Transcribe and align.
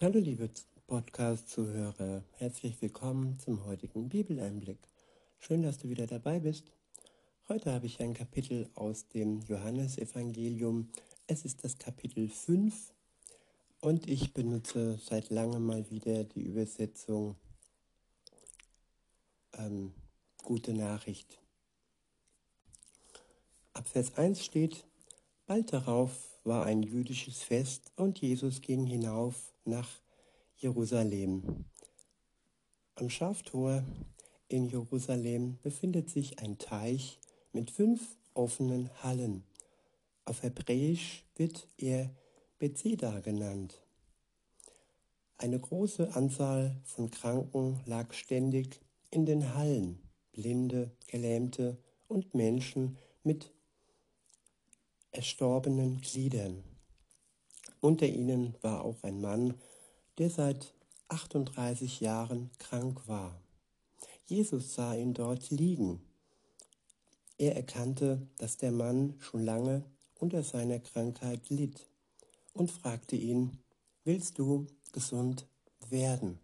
Hallo 0.00 0.20
liebe 0.20 0.48
Podcast-Zuhörer, 0.86 2.22
herzlich 2.36 2.80
willkommen 2.80 3.36
zum 3.40 3.64
heutigen 3.64 4.08
Bibeleinblick. 4.08 4.78
Schön, 5.40 5.64
dass 5.64 5.78
du 5.78 5.88
wieder 5.88 6.06
dabei 6.06 6.38
bist. 6.38 6.70
Heute 7.48 7.72
habe 7.72 7.86
ich 7.86 7.98
ein 7.98 8.14
Kapitel 8.14 8.70
aus 8.76 9.08
dem 9.08 9.40
Johannesevangelium. 9.40 10.88
Es 11.26 11.44
ist 11.44 11.64
das 11.64 11.78
Kapitel 11.78 12.28
5 12.28 12.92
und 13.80 14.08
ich 14.08 14.32
benutze 14.32 15.00
seit 15.04 15.30
langem 15.30 15.66
mal 15.66 15.90
wieder 15.90 16.22
die 16.22 16.42
Übersetzung 16.42 17.34
ähm, 19.54 19.92
Gute 20.44 20.74
Nachricht. 20.74 21.40
Ab 23.72 23.88
Vers 23.88 24.14
1 24.14 24.44
steht, 24.44 24.86
bald 25.46 25.72
darauf 25.72 26.38
war 26.44 26.66
ein 26.66 26.84
jüdisches 26.84 27.42
Fest 27.42 27.90
und 27.96 28.20
Jesus 28.20 28.60
ging 28.60 28.86
hinauf 28.86 29.54
nach 29.68 29.88
Jerusalem. 30.56 31.64
Am 32.96 33.10
Schaftor 33.10 33.84
in 34.48 34.66
Jerusalem 34.66 35.58
befindet 35.62 36.10
sich 36.10 36.40
ein 36.40 36.58
Teich 36.58 37.20
mit 37.52 37.70
fünf 37.70 38.16
offenen 38.34 38.90
Hallen. 39.02 39.44
Auf 40.24 40.42
Hebräisch 40.42 41.24
wird 41.36 41.68
er 41.76 42.10
Bethesda 42.58 43.20
genannt. 43.20 43.80
Eine 45.36 45.60
große 45.60 46.14
Anzahl 46.16 46.80
von 46.84 47.10
Kranken 47.10 47.80
lag 47.86 48.12
ständig 48.12 48.80
in 49.10 49.24
den 49.24 49.54
Hallen, 49.54 50.02
Blinde, 50.32 50.90
Gelähmte 51.06 51.78
und 52.08 52.34
Menschen 52.34 52.98
mit 53.22 53.52
erstorbenen 55.12 56.00
Gliedern. 56.00 56.64
Unter 57.80 58.06
ihnen 58.06 58.54
war 58.60 58.84
auch 58.84 59.02
ein 59.02 59.20
Mann, 59.20 59.54
der 60.18 60.30
seit 60.30 60.74
38 61.08 62.00
Jahren 62.00 62.50
krank 62.58 63.06
war. 63.06 63.40
Jesus 64.26 64.74
sah 64.74 64.94
ihn 64.94 65.14
dort 65.14 65.50
liegen. 65.50 66.02
Er 67.38 67.56
erkannte, 67.56 68.26
dass 68.36 68.56
der 68.56 68.72
Mann 68.72 69.14
schon 69.20 69.44
lange 69.44 69.84
unter 70.16 70.42
seiner 70.42 70.80
Krankheit 70.80 71.48
litt 71.50 71.86
und 72.52 72.70
fragte 72.70 73.16
ihn, 73.16 73.58
willst 74.04 74.38
du 74.38 74.66
gesund 74.92 75.46
werden? 75.88 76.40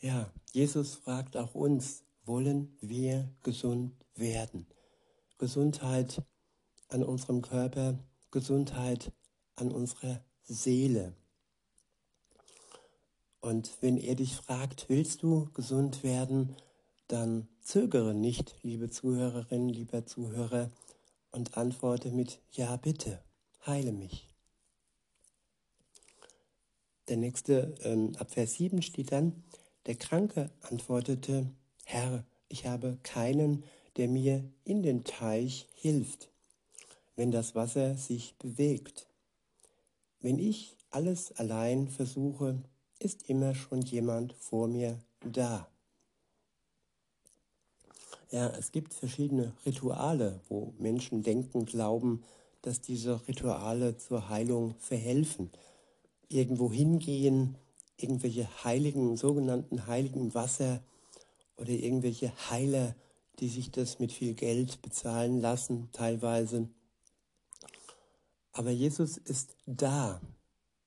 Ja, 0.00 0.30
Jesus 0.52 0.96
fragt 0.96 1.36
auch 1.36 1.54
uns, 1.54 2.02
wollen 2.24 2.76
wir 2.80 3.32
gesund 3.42 3.92
werden? 4.14 4.66
Gesundheit 5.38 6.22
an 6.88 7.02
unserem 7.02 7.42
Körper, 7.42 7.98
Gesundheit 8.36 9.12
an 9.54 9.72
unserer 9.72 10.22
Seele. 10.42 11.14
Und 13.40 13.70
wenn 13.80 13.96
er 13.96 14.14
dich 14.14 14.36
fragt, 14.36 14.90
willst 14.90 15.22
du 15.22 15.48
gesund 15.54 16.02
werden, 16.02 16.54
dann 17.08 17.48
zögere 17.62 18.12
nicht, 18.12 18.54
liebe 18.62 18.90
Zuhörerin, 18.90 19.70
lieber 19.70 20.04
Zuhörer, 20.04 20.70
und 21.30 21.56
antworte 21.56 22.10
mit 22.10 22.42
Ja, 22.50 22.76
bitte, 22.76 23.22
heile 23.64 23.92
mich. 23.92 24.28
Der 27.08 27.16
nächste, 27.16 27.74
ähm, 27.84 28.12
ab 28.18 28.32
Vers 28.32 28.56
7 28.56 28.82
steht 28.82 29.12
dann, 29.12 29.44
der 29.86 29.94
Kranke 29.94 30.50
antwortete, 30.60 31.50
Herr, 31.86 32.26
ich 32.50 32.66
habe 32.66 32.98
keinen, 33.02 33.64
der 33.96 34.08
mir 34.08 34.44
in 34.64 34.82
den 34.82 35.04
Teich 35.04 35.68
hilft, 35.72 36.28
wenn 37.16 37.30
das 37.30 37.54
Wasser 37.54 37.96
sich 37.96 38.36
bewegt. 38.38 39.08
Wenn 40.20 40.38
ich 40.38 40.76
alles 40.90 41.32
allein 41.32 41.88
versuche, 41.88 42.62
ist 42.98 43.28
immer 43.28 43.54
schon 43.54 43.82
jemand 43.82 44.32
vor 44.34 44.68
mir 44.68 44.98
da. 45.24 45.68
Ja, 48.30 48.48
es 48.58 48.72
gibt 48.72 48.92
verschiedene 48.92 49.52
Rituale, 49.64 50.40
wo 50.48 50.74
Menschen 50.78 51.22
denken, 51.22 51.64
glauben, 51.64 52.22
dass 52.62 52.80
diese 52.80 53.26
Rituale 53.28 53.96
zur 53.96 54.28
Heilung 54.28 54.74
verhelfen. 54.78 55.50
Irgendwo 56.28 56.72
hingehen, 56.72 57.56
irgendwelche 57.96 58.48
heiligen, 58.64 59.16
sogenannten 59.16 59.86
heiligen 59.86 60.34
Wasser 60.34 60.82
oder 61.56 61.70
irgendwelche 61.70 62.32
Heiler, 62.50 62.96
die 63.38 63.48
sich 63.48 63.70
das 63.70 63.98
mit 64.00 64.12
viel 64.12 64.34
Geld 64.34 64.82
bezahlen 64.82 65.40
lassen, 65.40 65.88
teilweise. 65.92 66.68
Aber 68.56 68.70
Jesus 68.70 69.18
ist 69.18 69.54
da. 69.66 70.18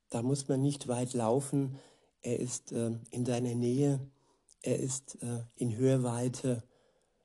Da 0.10 0.24
muss 0.24 0.48
man 0.48 0.60
nicht 0.60 0.88
weit 0.88 1.14
laufen. 1.14 1.78
Er 2.24 2.40
ist 2.40 2.72
äh, 2.72 2.98
in 3.12 3.26
deiner 3.26 3.54
Nähe. 3.54 4.00
Er 4.64 4.80
ist 4.80 5.22
äh, 5.22 5.44
in 5.56 5.78
Hörweite, 5.78 6.64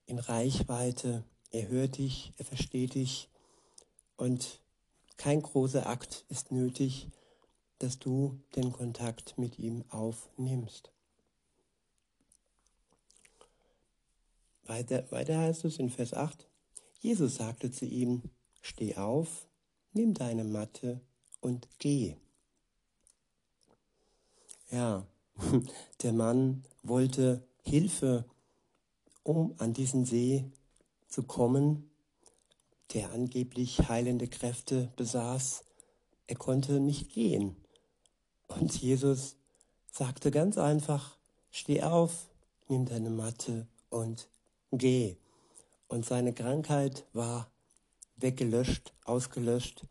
in 0.05 0.19
Reichweite. 0.19 1.25
Er 1.51 1.69
hört 1.69 1.97
dich, 1.97 2.35
er 2.37 2.45
versteht 2.45 2.95
dich. 2.95 3.31
Und 4.19 4.61
kein 5.17 5.41
großer 5.41 5.87
Akt 5.87 6.27
ist 6.29 6.53
nötig, 6.53 7.09
dass 7.79 7.99
du 7.99 8.39
den 8.55 8.71
Kontakt 8.71 9.39
mit 9.39 9.59
ihm 9.59 9.83
aufnimmst. 9.89 10.93
Weiter, 14.65 15.11
weiter 15.11 15.39
heißt 15.39 15.65
es 15.65 15.79
in 15.79 15.89
Vers 15.89 16.13
8, 16.13 16.47
Jesus 17.01 17.37
sagte 17.37 17.71
zu 17.71 17.87
ihm, 17.87 18.23
steh 18.61 18.97
auf, 18.97 19.47
nimm 19.95 20.15
deine 20.15 20.45
Matte 20.45 21.01
und 21.41 21.69
geh. 21.79 22.17
Ja, 24.71 25.07
der 26.03 26.13
Mann 26.13 26.65
wollte 26.83 27.43
Hilfe, 27.63 28.25
um 29.23 29.55
an 29.59 29.73
diesen 29.73 30.05
See 30.05 30.45
zu 31.09 31.23
kommen, 31.23 31.91
der 32.93 33.13
angeblich 33.13 33.89
heilende 33.89 34.29
Kräfte 34.29 34.93
besaß. 34.97 35.65
Er 36.27 36.37
konnte 36.37 36.81
nicht 36.81 37.13
gehen. 37.13 37.57
Und 38.49 38.81
Jesus 38.81 39.37
sagte 39.91 40.31
ganz 40.31 40.59
einfach, 40.59 41.17
steh 41.51 41.83
auf, 41.83 42.29
nimm 42.69 42.85
deine 42.85 43.11
Matte 43.11 43.67
und 43.91 44.29
geh. 44.73 45.17
Und 45.89 46.05
seine 46.05 46.33
Krankheit 46.33 47.07
war 47.13 47.51
weggelöscht, 48.17 48.93
ausgelöscht 49.05 49.87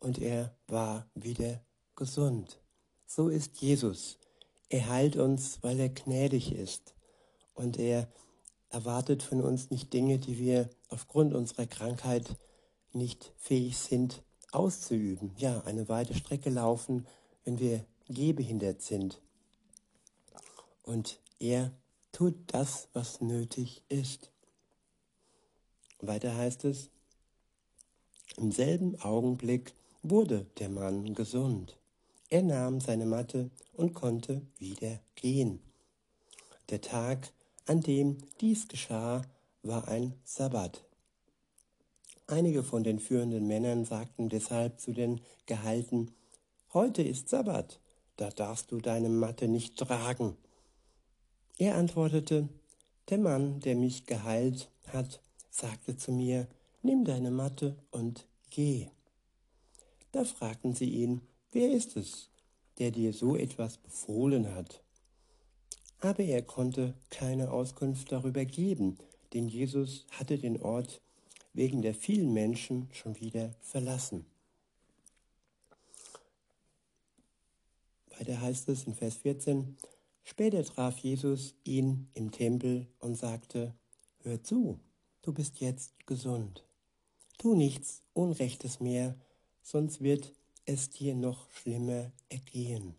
und 0.00 0.18
er 0.18 0.56
war 0.66 1.08
wieder 1.14 1.60
gesund. 1.96 2.60
So 3.06 3.28
ist 3.28 3.60
Jesus. 3.60 4.18
Er 4.68 4.88
heilt 4.88 5.16
uns, 5.16 5.62
weil 5.62 5.78
er 5.78 5.88
gnädig 5.88 6.52
ist. 6.52 6.94
Und 7.54 7.78
er 7.78 8.08
erwartet 8.70 9.22
von 9.22 9.40
uns 9.40 9.70
nicht 9.70 9.92
Dinge, 9.92 10.18
die 10.18 10.38
wir 10.38 10.68
aufgrund 10.88 11.34
unserer 11.34 11.66
Krankheit 11.66 12.36
nicht 12.92 13.32
fähig 13.36 13.78
sind 13.78 14.22
auszuüben. 14.50 15.32
Ja, 15.36 15.60
eine 15.62 15.88
weite 15.88 16.14
Strecke 16.14 16.50
laufen, 16.50 17.06
wenn 17.44 17.58
wir 17.58 17.84
gehbehindert 18.08 18.82
sind. 18.82 19.20
Und 20.82 21.20
er 21.38 21.72
tut 22.12 22.34
das, 22.48 22.88
was 22.92 23.20
nötig 23.20 23.82
ist. 23.88 24.32
Weiter 26.00 26.36
heißt 26.36 26.64
es, 26.64 26.90
im 28.36 28.52
selben 28.52 29.00
Augenblick 29.00 29.74
wurde 30.02 30.46
der 30.58 30.68
Mann 30.68 31.14
gesund. 31.14 31.78
Er 32.30 32.42
nahm 32.42 32.80
seine 32.80 33.06
Matte 33.06 33.50
und 33.72 33.94
konnte 33.94 34.42
wieder 34.58 35.00
gehen. 35.14 35.60
Der 36.70 36.80
Tag, 36.80 37.32
an 37.66 37.80
dem 37.80 38.18
dies 38.40 38.68
geschah, 38.68 39.22
war 39.62 39.88
ein 39.88 40.14
Sabbat. 40.24 40.84
Einige 42.26 42.62
von 42.62 42.82
den 42.84 42.98
führenden 42.98 43.46
Männern 43.46 43.84
sagten 43.84 44.28
deshalb 44.28 44.80
zu 44.80 44.92
den 44.92 45.20
Gehalten, 45.46 46.10
heute 46.72 47.02
ist 47.02 47.28
Sabbat, 47.28 47.80
da 48.16 48.30
darfst 48.30 48.72
du 48.72 48.80
deine 48.80 49.10
Matte 49.10 49.46
nicht 49.46 49.78
tragen. 49.78 50.36
Er 51.58 51.76
antwortete, 51.76 52.48
der 53.10 53.18
Mann, 53.18 53.60
der 53.60 53.76
mich 53.76 54.06
geheilt 54.06 54.70
hat, 54.88 55.20
sagte 55.50 55.96
zu 55.96 56.12
mir, 56.12 56.48
nimm 56.84 57.04
deine 57.04 57.30
Matte 57.30 57.76
und 57.90 58.28
geh. 58.50 58.88
Da 60.12 60.24
fragten 60.24 60.74
sie 60.74 60.90
ihn, 60.90 61.22
wer 61.50 61.72
ist 61.72 61.96
es, 61.96 62.30
der 62.78 62.90
dir 62.90 63.12
so 63.12 63.36
etwas 63.36 63.78
befohlen 63.78 64.54
hat? 64.54 64.82
Aber 66.00 66.22
er 66.22 66.42
konnte 66.42 66.94
keine 67.10 67.50
Auskunft 67.50 68.12
darüber 68.12 68.44
geben, 68.44 68.98
denn 69.32 69.48
Jesus 69.48 70.06
hatte 70.10 70.38
den 70.38 70.60
Ort 70.62 71.00
wegen 71.54 71.82
der 71.82 71.94
vielen 71.94 72.32
Menschen 72.32 72.88
schon 72.92 73.18
wieder 73.18 73.54
verlassen. 73.60 74.26
Weiter 78.18 78.40
heißt 78.40 78.68
es 78.68 78.84
in 78.84 78.94
Vers 78.94 79.16
14, 79.16 79.76
später 80.22 80.62
traf 80.64 80.98
Jesus 80.98 81.54
ihn 81.64 82.10
im 82.14 82.30
Tempel 82.30 82.86
und 82.98 83.16
sagte, 83.16 83.74
hör 84.18 84.42
zu, 84.42 84.78
du 85.22 85.32
bist 85.32 85.60
jetzt 85.60 86.06
gesund. 86.06 86.64
Tu 87.38 87.54
nichts 87.54 88.02
Unrechtes 88.12 88.80
mehr, 88.80 89.16
sonst 89.62 90.00
wird 90.02 90.32
es 90.66 90.90
dir 90.90 91.14
noch 91.14 91.50
schlimmer 91.50 92.12
ergehen. 92.28 92.94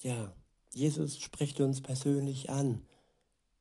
Ja, 0.00 0.32
Jesus 0.72 1.18
spricht 1.18 1.60
uns 1.60 1.80
persönlich 1.80 2.50
an 2.50 2.86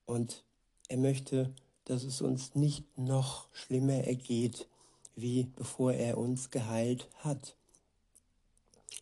und 0.05 0.43
er 0.87 0.97
möchte, 0.97 1.53
dass 1.85 2.03
es 2.03 2.21
uns 2.21 2.55
nicht 2.55 2.97
noch 2.97 3.47
schlimmer 3.53 4.03
ergeht, 4.03 4.67
wie 5.15 5.45
bevor 5.55 5.93
er 5.93 6.17
uns 6.17 6.51
geheilt 6.51 7.09
hat. 7.17 7.55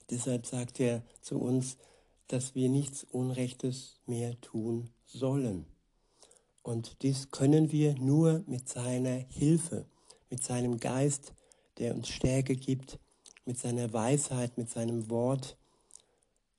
Deshalb 0.09 0.45
sagt 0.45 0.79
er 0.79 1.03
zu 1.21 1.39
uns, 1.39 1.77
dass 2.27 2.55
wir 2.55 2.69
nichts 2.69 3.03
Unrechtes 3.03 3.99
mehr 4.05 4.39
tun 4.41 4.89
sollen. 5.05 5.65
Und 6.63 7.01
dies 7.03 7.29
können 7.29 7.73
wir 7.73 7.93
nur 7.95 8.43
mit 8.47 8.69
seiner 8.69 9.17
Hilfe, 9.29 9.85
mit 10.29 10.43
seinem 10.43 10.79
Geist, 10.79 11.33
der 11.77 11.93
uns 11.93 12.07
Stärke 12.07 12.55
gibt, 12.55 12.99
mit 13.45 13.59
seiner 13.59 13.91
Weisheit, 13.91 14.57
mit 14.57 14.69
seinem 14.69 15.09
Wort. 15.09 15.57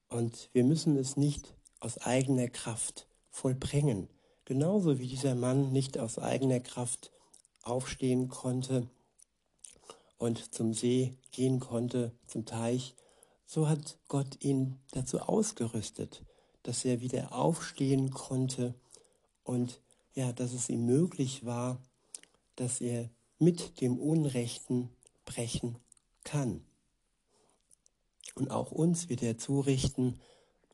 Und 0.08 0.50
wir 0.52 0.62
müssen 0.62 0.96
es 0.96 1.16
nicht 1.16 1.56
aus 1.80 1.98
eigener 1.98 2.48
Kraft 2.48 3.08
vollbringen. 3.30 4.08
Genauso 4.44 4.98
wie 4.98 5.06
dieser 5.06 5.34
Mann 5.34 5.72
nicht 5.72 5.98
aus 5.98 6.18
eigener 6.18 6.60
Kraft 6.60 7.10
aufstehen 7.62 8.28
konnte 8.28 8.86
und 10.18 10.54
zum 10.54 10.74
See 10.74 11.16
gehen 11.30 11.60
konnte, 11.60 12.12
zum 12.26 12.44
Teich, 12.44 12.94
so 13.46 13.68
hat 13.68 13.98
Gott 14.08 14.44
ihn 14.44 14.78
dazu 14.90 15.20
ausgerüstet, 15.20 16.22
dass 16.62 16.84
er 16.84 17.00
wieder 17.00 17.32
aufstehen 17.32 18.10
konnte 18.10 18.74
und 19.44 19.80
ja, 20.14 20.32
dass 20.32 20.52
es 20.52 20.69
ihm 20.69 20.87
möglich 20.87 21.44
war, 21.44 21.82
dass 22.56 22.81
er 22.81 23.11
mit 23.38 23.81
dem 23.81 23.99
Unrechten 23.99 24.90
brechen 25.25 25.78
kann. 26.22 26.64
Und 28.34 28.50
auch 28.50 28.72
uns 28.72 29.08
wird 29.08 29.22
er 29.22 29.38
zurichten 29.38 30.20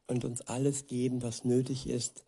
und 0.07 0.25
uns 0.25 0.43
alles 0.43 0.87
geben, 0.87 1.23
was 1.23 1.45
nötig 1.45 1.89
ist, 1.89 2.25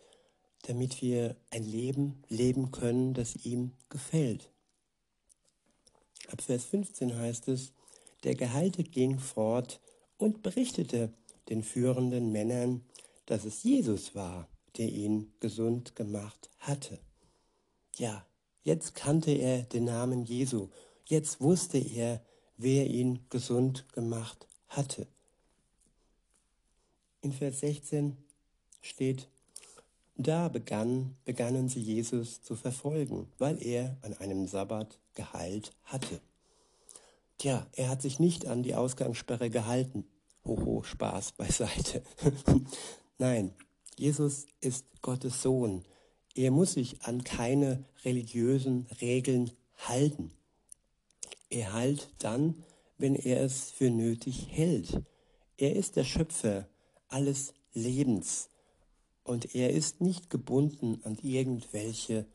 damit 0.62 1.02
wir 1.02 1.36
ein 1.50 1.64
Leben 1.64 2.22
leben 2.28 2.70
können, 2.70 3.14
das 3.14 3.36
ihm 3.36 3.72
gefällt. 3.88 4.50
Ab 6.28 6.40
Vers 6.40 6.64
15 6.64 7.16
heißt 7.16 7.48
es, 7.48 7.72
der 8.24 8.36
Geheilte 8.36 8.84
ging 8.84 9.18
fort 9.18 9.80
und 10.16 10.42
berichtete 10.42 11.12
den 11.48 11.62
führenden 11.62 12.30
Männern, 12.30 12.84
dass 13.26 13.44
es 13.44 13.64
Jesus 13.64 14.14
war, 14.14 14.48
der 14.78 14.88
ihn 14.88 15.32
gesund 15.40 15.96
gemacht 15.96 16.50
hatte. 16.58 16.98
Ja, 17.96 18.24
jetzt 18.64 18.94
kannte 18.94 19.32
er 19.32 19.62
den 19.62 19.84
Namen 19.84 20.24
Jesu, 20.24 20.68
jetzt 21.04 21.40
wusste 21.40 21.78
er, 21.78 22.24
wer 22.56 22.86
ihn 22.86 23.20
gesund 23.28 23.86
gemacht 23.92 24.46
hatte. 24.68 25.06
In 27.20 27.32
Vers 27.32 27.60
16 27.60 28.16
steht, 28.80 29.28
da 30.16 30.48
begann, 30.48 31.16
begannen 31.24 31.68
sie 31.68 31.80
Jesus 31.80 32.42
zu 32.42 32.54
verfolgen, 32.54 33.32
weil 33.38 33.62
er 33.62 33.96
an 34.02 34.14
einem 34.14 34.46
Sabbat 34.46 34.98
geheilt 35.14 35.72
hatte. 35.84 36.20
Tja, 37.38 37.66
er 37.72 37.88
hat 37.88 38.02
sich 38.02 38.20
nicht 38.20 38.46
an 38.46 38.62
die 38.62 38.74
Ausgangssperre 38.74 39.50
gehalten. 39.50 40.04
Hoho, 40.44 40.82
Spaß 40.82 41.32
beiseite. 41.32 42.02
Nein, 43.18 43.54
Jesus 43.98 44.46
ist 44.60 44.86
Gottes 45.02 45.42
Sohn. 45.42 45.84
Er 46.34 46.50
muss 46.50 46.72
sich 46.74 47.02
an 47.02 47.24
keine 47.24 47.84
religiösen 48.04 48.86
Regeln 49.00 49.50
halten. 49.76 50.32
Er 51.50 51.72
heilt 51.74 52.08
dann, 52.18 52.64
wenn 52.98 53.14
er 53.14 53.42
es 53.42 53.70
für 53.70 53.90
nötig 53.90 54.46
hält. 54.50 55.02
Er 55.58 55.76
ist 55.76 55.96
der 55.96 56.04
Schöpfer 56.04 56.68
alles 57.08 57.52
Lebens 57.74 58.48
und 59.24 59.54
er 59.54 59.70
ist 59.70 60.00
nicht 60.00 60.30
gebunden 60.30 61.00
an 61.04 61.18
irgendwelche 61.22 62.26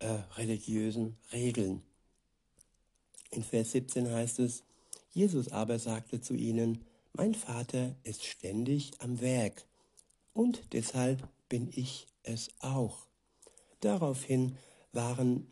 äh, 0.00 0.08
religiösen 0.36 1.16
Regeln. 1.32 1.82
In 3.30 3.42
Vers 3.42 3.72
17 3.72 4.10
heißt 4.10 4.40
es, 4.40 4.64
Jesus 5.12 5.48
aber 5.48 5.78
sagte 5.78 6.20
zu 6.20 6.34
ihnen, 6.34 6.84
mein 7.12 7.34
Vater 7.34 7.94
ist 8.02 8.24
ständig 8.24 8.92
am 8.98 9.20
Werk 9.20 9.66
und 10.34 10.72
deshalb 10.72 11.26
bin 11.48 11.70
ich 11.72 12.06
es 12.22 12.50
auch. 12.60 13.06
Daraufhin 13.80 14.58
waren 14.92 15.50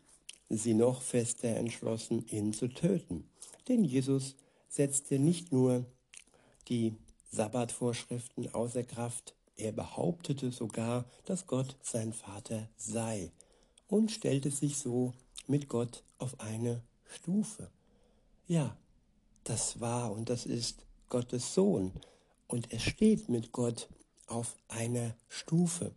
sie 0.49 0.73
noch 0.73 1.01
fester 1.01 1.49
entschlossen, 1.55 2.25
ihn 2.27 2.53
zu 2.53 2.67
töten. 2.67 3.27
Denn 3.67 3.83
Jesus 3.83 4.35
setzte 4.69 5.17
nicht 5.19 5.51
nur 5.51 5.85
die 6.67 6.95
Sabbatvorschriften 7.31 8.53
außer 8.53 8.83
Kraft, 8.83 9.35
er 9.55 9.71
behauptete 9.71 10.51
sogar, 10.51 11.05
dass 11.25 11.47
Gott 11.47 11.75
sein 11.81 12.13
Vater 12.13 12.69
sei 12.75 13.31
und 13.87 14.11
stellte 14.11 14.51
sich 14.51 14.77
so 14.77 15.13
mit 15.47 15.69
Gott 15.69 16.03
auf 16.17 16.39
eine 16.39 16.81
Stufe. 17.05 17.69
Ja, 18.47 18.75
das 19.43 19.79
war 19.79 20.11
und 20.11 20.29
das 20.29 20.45
ist 20.45 20.85
Gottes 21.09 21.53
Sohn 21.53 21.91
und 22.47 22.71
er 22.71 22.79
steht 22.79 23.29
mit 23.29 23.51
Gott 23.51 23.89
auf 24.27 24.57
einer 24.67 25.15
Stufe. 25.27 25.93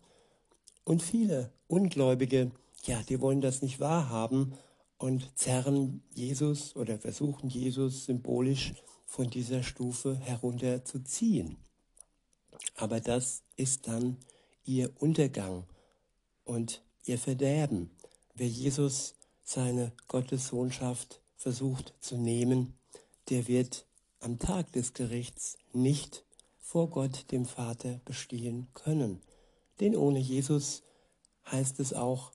Und 0.84 1.02
viele 1.02 1.52
Ungläubige, 1.68 2.52
ja, 2.84 3.02
die 3.02 3.20
wollen 3.20 3.40
das 3.40 3.62
nicht 3.62 3.80
wahrhaben 3.80 4.54
und 4.98 5.36
zerren 5.36 6.02
Jesus 6.14 6.76
oder 6.76 6.98
versuchen 6.98 7.48
Jesus 7.48 8.04
symbolisch 8.04 8.74
von 9.04 9.30
dieser 9.30 9.62
Stufe 9.62 10.16
herunterzuziehen. 10.16 11.56
Aber 12.76 13.00
das 13.00 13.42
ist 13.56 13.88
dann 13.88 14.16
ihr 14.64 14.90
Untergang 15.00 15.64
und 16.44 16.82
ihr 17.04 17.18
Verderben. 17.18 17.90
Wer 18.34 18.48
Jesus 18.48 19.14
seine 19.42 19.92
Gottessohnschaft 20.08 21.20
versucht 21.36 21.94
zu 22.00 22.16
nehmen, 22.16 22.74
der 23.30 23.48
wird 23.48 23.86
am 24.20 24.38
Tag 24.38 24.72
des 24.72 24.92
Gerichts 24.92 25.56
nicht 25.72 26.25
vor 26.66 26.90
Gott 26.90 27.30
dem 27.30 27.44
Vater 27.44 28.00
bestehen 28.04 28.66
können. 28.74 29.20
Denn 29.78 29.94
ohne 29.94 30.18
Jesus 30.18 30.82
heißt 31.50 31.78
es 31.78 31.92
auch 31.92 32.32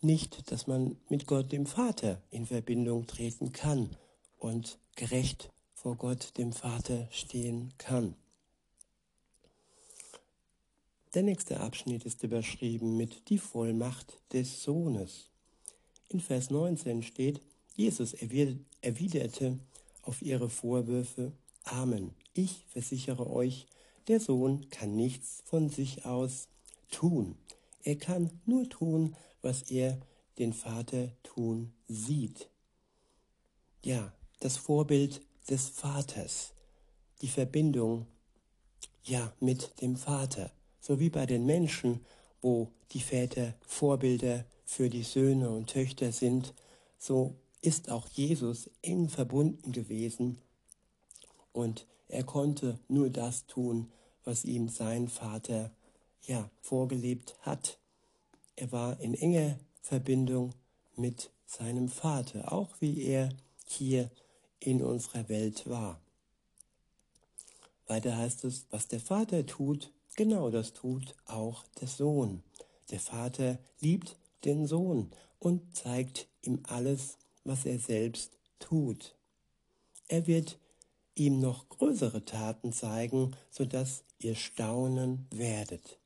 nicht, 0.00 0.52
dass 0.52 0.68
man 0.68 0.96
mit 1.08 1.26
Gott 1.26 1.50
dem 1.50 1.66
Vater 1.66 2.22
in 2.30 2.46
Verbindung 2.46 3.08
treten 3.08 3.52
kann 3.52 3.96
und 4.38 4.78
gerecht 4.94 5.50
vor 5.74 5.96
Gott 5.96 6.38
dem 6.38 6.52
Vater 6.52 7.08
stehen 7.10 7.74
kann. 7.76 8.14
Der 11.14 11.24
nächste 11.24 11.58
Abschnitt 11.58 12.04
ist 12.04 12.22
überschrieben 12.22 12.96
mit 12.96 13.28
die 13.30 13.38
Vollmacht 13.38 14.22
des 14.32 14.62
Sohnes. 14.62 15.28
In 16.08 16.20
Vers 16.20 16.50
19 16.50 17.02
steht, 17.02 17.40
Jesus 17.74 18.14
erwiderte 18.14 19.58
auf 20.02 20.22
ihre 20.22 20.48
Vorwürfe, 20.48 21.32
Amen, 21.64 22.14
ich 22.32 22.64
versichere 22.68 23.28
euch, 23.28 23.66
der 24.08 24.20
Sohn 24.20 24.68
kann 24.70 24.94
nichts 24.94 25.42
von 25.44 25.68
sich 25.68 26.04
aus 26.04 26.48
tun. 26.90 27.36
Er 27.82 27.96
kann 27.96 28.30
nur 28.46 28.68
tun, 28.68 29.16
was 29.40 29.62
er 29.70 29.98
den 30.38 30.52
Vater 30.52 31.12
tun 31.22 31.72
sieht. 31.88 32.48
Ja, 33.84 34.12
das 34.40 34.56
Vorbild 34.56 35.20
des 35.48 35.68
Vaters, 35.68 36.52
die 37.20 37.28
Verbindung 37.28 38.06
ja 39.04 39.32
mit 39.40 39.80
dem 39.80 39.96
Vater 39.96 40.52
so 40.82 40.98
wie 40.98 41.08
bei 41.08 41.24
den 41.24 41.46
Menschen, 41.46 42.04
wo 42.42 42.68
die 42.90 43.00
Väter 43.00 43.54
Vorbilder 43.60 44.44
für 44.64 44.90
die 44.90 45.04
Söhne 45.04 45.48
und 45.48 45.70
Töchter 45.70 46.12
sind, 46.12 46.52
so 46.98 47.36
ist 47.62 47.88
auch 47.88 48.08
Jesus 48.08 48.68
eng 48.82 49.08
verbunden 49.08 49.70
gewesen 49.70 50.38
und 51.52 51.86
er 52.12 52.24
konnte 52.24 52.78
nur 52.88 53.10
das 53.10 53.46
tun, 53.46 53.90
was 54.24 54.44
ihm 54.44 54.68
sein 54.68 55.08
Vater 55.08 55.70
ja 56.22 56.50
vorgelebt 56.60 57.36
hat. 57.40 57.78
Er 58.56 58.70
war 58.70 59.00
in 59.00 59.14
enger 59.14 59.58
Verbindung 59.80 60.54
mit 60.96 61.30
seinem 61.46 61.88
Vater, 61.88 62.52
auch 62.52 62.80
wie 62.80 63.02
er 63.02 63.30
hier 63.66 64.10
in 64.60 64.82
unserer 64.82 65.28
Welt 65.28 65.68
war. 65.68 66.00
Weiter 67.86 68.16
heißt 68.16 68.44
es, 68.44 68.66
was 68.70 68.88
der 68.88 69.00
Vater 69.00 69.44
tut, 69.44 69.92
Genau 70.14 70.50
das 70.50 70.74
tut 70.74 71.14
auch 71.24 71.64
der 71.80 71.88
Sohn. 71.88 72.42
Der 72.90 73.00
Vater 73.00 73.58
liebt 73.80 74.18
den 74.44 74.66
Sohn 74.66 75.10
und 75.38 75.74
zeigt 75.74 76.28
ihm 76.42 76.60
alles, 76.64 77.16
was 77.44 77.64
er 77.64 77.78
selbst 77.78 78.36
tut. 78.58 79.16
Er 80.08 80.26
wird 80.26 80.58
ihm 81.14 81.40
noch 81.40 81.68
größere 81.68 82.24
Taten 82.24 82.72
zeigen, 82.72 83.36
sodass 83.50 84.04
ihr 84.18 84.34
staunen 84.34 85.26
werdet. 85.30 85.98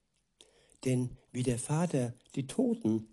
Denn 0.84 1.16
wie 1.32 1.42
der 1.42 1.58
Vater 1.58 2.14
die 2.34 2.46
Toten 2.46 3.08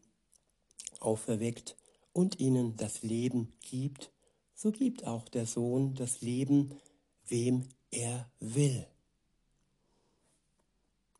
auferweckt 0.99 1.75
und 2.13 2.39
ihnen 2.39 2.77
das 2.77 3.03
Leben 3.03 3.53
gibt, 3.61 4.11
so 4.55 4.71
gibt 4.71 5.05
auch 5.05 5.27
der 5.27 5.45
Sohn 5.45 5.95
das 5.95 6.21
Leben, 6.21 6.79
wem 7.27 7.67
er 7.91 8.29
will. 8.39 8.87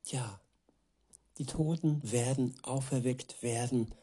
Ja, 0.06 0.40
die 1.38 1.46
Toten 1.46 2.00
werden 2.12 2.56
auferweckt 2.62 3.42
werden 3.42 3.94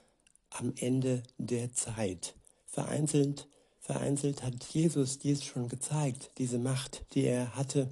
am 0.51 0.73
Ende 0.77 1.23
der 1.39 1.73
Zeit. 1.73 2.35
Vereinzelt, 2.67 3.49
vereinzelt 3.91 4.45
hat 4.45 4.63
Jesus 4.67 5.19
dies 5.19 5.43
schon 5.43 5.69
gezeigt, 5.69 6.31
diese 6.39 6.61
Macht, 6.61 7.05
die 7.13 7.25
er 7.25 7.57
hatte 7.57 7.91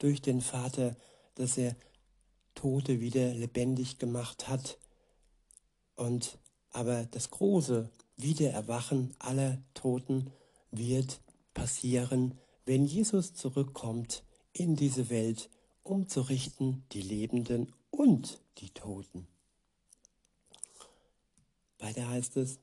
durch 0.00 0.20
den 0.20 0.40
Vater, 0.40 0.96
dass 1.36 1.56
er 1.56 1.76
Tote 2.56 3.00
wieder 3.00 3.32
lebendig 3.32 3.98
gemacht 3.98 4.48
hat. 4.48 4.76
Und 5.94 6.38
aber 6.70 7.04
das 7.04 7.30
große 7.30 7.88
Wiedererwachen 8.16 9.14
aller 9.20 9.62
Toten 9.72 10.32
wird 10.72 11.20
passieren, 11.54 12.34
wenn 12.64 12.84
Jesus 12.84 13.34
zurückkommt 13.34 14.24
in 14.52 14.74
diese 14.74 15.10
Welt, 15.10 15.48
um 15.84 16.08
zu 16.08 16.22
richten 16.22 16.82
die 16.90 17.02
Lebenden 17.02 17.72
und 17.90 18.40
die 18.58 18.70
Toten. 18.70 19.28
Weiter 21.78 22.08
heißt 22.08 22.36
es, 22.36 22.58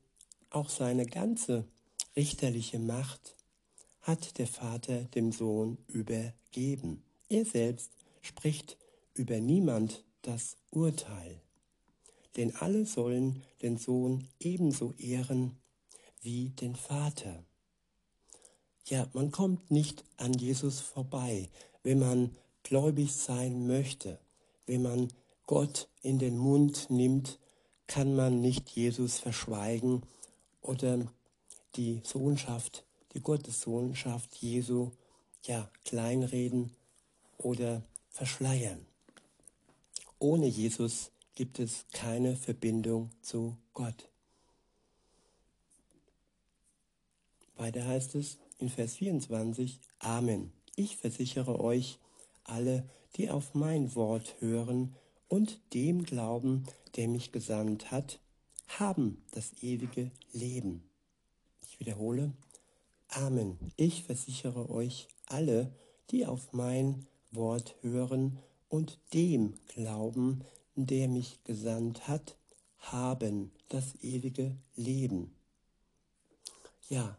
auch 0.50 0.70
seine 0.70 1.06
ganze 1.06 1.66
richterliche 2.16 2.80
Macht 2.80 3.36
hat 4.02 4.38
der 4.38 4.48
Vater 4.48 5.04
dem 5.06 5.32
Sohn 5.32 5.78
übergeben. 5.88 7.04
Er 7.30 7.46
selbst 7.46 7.92
spricht 8.22 8.78
über 9.14 9.40
niemand 9.40 10.04
das 10.22 10.58
Urteil. 10.72 11.42
Denn 12.36 12.56
alle 12.56 12.86
sollen 12.86 13.44
den 13.62 13.78
Sohn 13.78 14.28
ebenso 14.40 14.94
ehren 14.98 15.58
wie 16.22 16.50
den 16.50 16.76
Vater. 16.76 17.44
Ja, 18.86 19.08
man 19.14 19.32
kommt 19.32 19.72
nicht 19.72 20.04
an 20.18 20.34
Jesus 20.34 20.82
vorbei, 20.82 21.50
wenn 21.84 22.00
man 22.00 22.36
gläubig 22.64 23.14
sein 23.14 23.68
möchte, 23.68 24.20
wenn 24.66 24.82
man 24.82 25.08
Gott 25.46 25.90
in 26.02 26.20
den 26.20 26.38
Mund 26.38 26.90
nimmt, 26.90 27.40
kann 27.88 28.16
man 28.16 28.42
nicht 28.42 28.70
Jesus 28.70 29.20
verschweigen 29.20 30.02
oder 30.62 31.06
die 31.76 32.02
Sohnschaft, 32.04 32.86
die 33.14 33.22
Gottessohnschaft 33.22 34.36
Jesu, 34.36 34.92
ja, 35.44 35.70
kleinreden 35.86 36.72
oder 37.38 37.84
verschleiern. 38.10 38.86
Ohne 40.20 40.48
Jesus 40.48 41.12
gibt 41.36 41.60
es 41.60 41.86
keine 41.92 42.36
Verbindung 42.36 43.12
zu 43.22 43.58
Gott. 43.74 44.10
Weiter 47.56 47.86
heißt 47.86 48.16
es 48.16 48.38
in 48.58 48.70
Vers 48.70 48.96
24, 48.96 49.80
Amen. 50.00 50.52
Ich 50.76 50.98
versichere 50.98 51.60
euch 51.60 52.00
alle, 52.44 52.90
die 53.16 53.30
auf 53.30 53.54
mein 53.54 53.96
Wort 53.96 54.36
hören 54.40 54.96
und 55.28 55.60
dem 55.74 56.04
glauben, 56.04 56.66
der 56.96 57.08
mich 57.08 57.32
gesandt 57.32 57.92
hat, 57.92 58.20
haben 58.68 59.22
das 59.32 59.52
ewige 59.62 60.12
Leben. 60.32 60.84
Ich 61.74 61.80
wiederhole, 61.80 62.32
Amen. 63.10 63.58
Ich 63.78 64.04
versichere 64.04 64.70
euch 64.70 65.08
alle, 65.26 65.74
die 66.12 66.28
auf 66.28 66.54
mein 66.54 67.08
Wort 67.32 67.76
hören 67.82 68.38
und 68.70 69.00
dem 69.16 69.56
glauben, 69.70 70.44
der 70.76 71.08
mich 71.08 71.44
gesandt 71.46 72.08
hat, 72.08 72.38
haben 72.78 73.52
das 73.70 73.96
ewige 74.04 74.56
Leben. 74.76 75.34
Ja, 76.90 77.18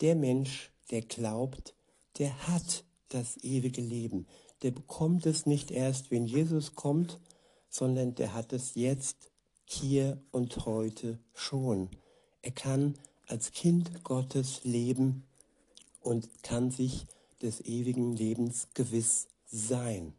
der 0.00 0.14
Mensch, 0.14 0.70
der 0.90 1.02
glaubt, 1.02 1.74
der 2.16 2.48
hat 2.48 2.84
das 3.10 3.36
ewige 3.44 3.82
Leben. 3.82 4.26
Der 4.62 4.70
bekommt 4.70 5.26
es 5.26 5.44
nicht 5.44 5.70
erst, 5.70 6.10
wenn 6.10 6.24
Jesus 6.24 6.74
kommt, 6.74 7.20
sondern 7.68 8.14
der 8.14 8.32
hat 8.32 8.54
es 8.54 8.76
jetzt, 8.76 9.30
hier 9.66 10.22
und 10.30 10.64
heute 10.64 11.18
schon. 11.34 11.90
Er 12.40 12.52
kann 12.52 12.98
als 13.26 13.52
Kind 13.52 14.04
Gottes 14.04 14.64
leben 14.64 15.24
und 16.00 16.28
kann 16.42 16.70
sich 16.70 17.06
des 17.42 17.60
ewigen 17.60 18.14
Lebens 18.14 18.68
gewiss 18.74 19.28
sein. 19.46 20.14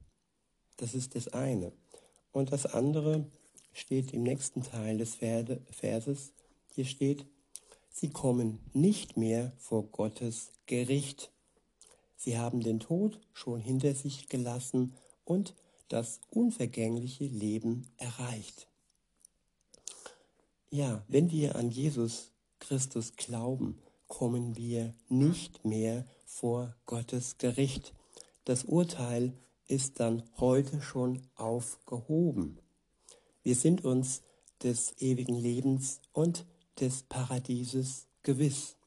Das 0.77 0.93
ist 0.93 1.15
das 1.15 1.29
eine. 1.29 1.71
Und 2.31 2.51
das 2.51 2.65
andere 2.65 3.25
steht 3.73 4.13
im 4.13 4.23
nächsten 4.23 4.63
Teil 4.63 4.97
des 4.97 5.15
Verses. 5.15 6.33
Hier 6.73 6.85
steht, 6.85 7.25
sie 7.91 8.09
kommen 8.09 8.59
nicht 8.73 9.17
mehr 9.17 9.53
vor 9.57 9.83
Gottes 9.83 10.51
Gericht. 10.65 11.31
Sie 12.17 12.37
haben 12.37 12.61
den 12.61 12.79
Tod 12.79 13.19
schon 13.33 13.59
hinter 13.59 13.93
sich 13.93 14.27
gelassen 14.27 14.93
und 15.23 15.55
das 15.87 16.19
unvergängliche 16.29 17.25
Leben 17.25 17.87
erreicht. 17.97 18.67
Ja, 20.71 21.03
wenn 21.07 21.31
wir 21.31 21.55
an 21.55 21.69
Jesus 21.69 22.31
Christus 22.67 23.15
glauben, 23.15 23.79
kommen 24.07 24.57
wir 24.57 24.95
nicht 25.07 25.65
mehr 25.65 26.07
vor 26.25 26.75
Gottes 26.87 27.37
Gericht. 27.37 27.93
Das 28.43 28.63
Urteil 28.63 29.33
ist 29.67 29.99
dann 29.99 30.23
heute 30.37 30.81
schon 30.81 31.21
aufgehoben. 31.35 32.57
Wir 33.43 33.55
sind 33.55 33.85
uns 33.85 34.23
des 34.63 34.95
ewigen 34.97 35.35
Lebens 35.35 36.01
und 36.11 36.47
des 36.79 37.03
Paradieses 37.03 38.07
gewiss. 38.23 38.77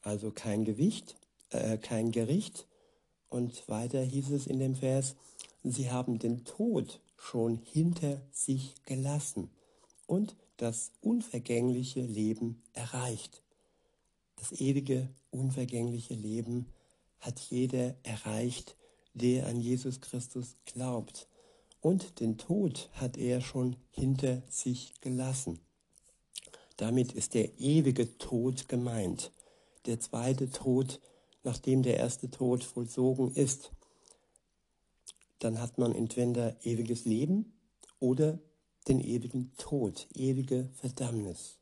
Also 0.00 0.30
kein 0.30 0.64
Gewicht, 0.64 1.16
äh, 1.50 1.76
kein 1.76 2.12
Gericht. 2.12 2.68
Und 3.28 3.68
weiter 3.68 4.02
hieß 4.02 4.30
es 4.30 4.46
in 4.46 4.60
dem 4.60 4.76
Vers, 4.76 5.16
sie 5.64 5.90
haben 5.90 6.20
den 6.20 6.44
Tod 6.44 7.00
schon 7.16 7.56
hinter 7.56 8.22
sich 8.30 8.76
gelassen 8.84 9.50
und 10.06 10.36
das 10.60 10.92
unvergängliche 11.00 12.02
Leben 12.02 12.62
erreicht. 12.74 13.42
Das 14.36 14.52
ewige, 14.52 15.08
unvergängliche 15.30 16.14
Leben 16.14 16.66
hat 17.18 17.40
jeder 17.40 17.94
erreicht, 18.02 18.76
der 19.14 19.46
an 19.46 19.60
Jesus 19.60 20.00
Christus 20.00 20.56
glaubt. 20.66 21.28
Und 21.80 22.20
den 22.20 22.36
Tod 22.36 22.90
hat 22.92 23.16
er 23.16 23.40
schon 23.40 23.76
hinter 23.90 24.42
sich 24.50 24.92
gelassen. 25.00 25.60
Damit 26.76 27.12
ist 27.12 27.32
der 27.34 27.58
ewige 27.58 28.18
Tod 28.18 28.68
gemeint. 28.68 29.32
Der 29.86 29.98
zweite 29.98 30.50
Tod, 30.50 31.00
nachdem 31.42 31.82
der 31.82 31.96
erste 31.96 32.30
Tod 32.30 32.64
vollzogen 32.64 33.32
ist. 33.34 33.72
Dann 35.38 35.58
hat 35.58 35.78
man 35.78 35.94
entweder 35.94 36.54
ewiges 36.66 37.06
Leben 37.06 37.54
oder 37.98 38.38
den 38.90 39.00
ewigen 39.00 39.52
Tod, 39.56 40.06
ewige 40.14 40.68
Verdammnis. 40.74 41.56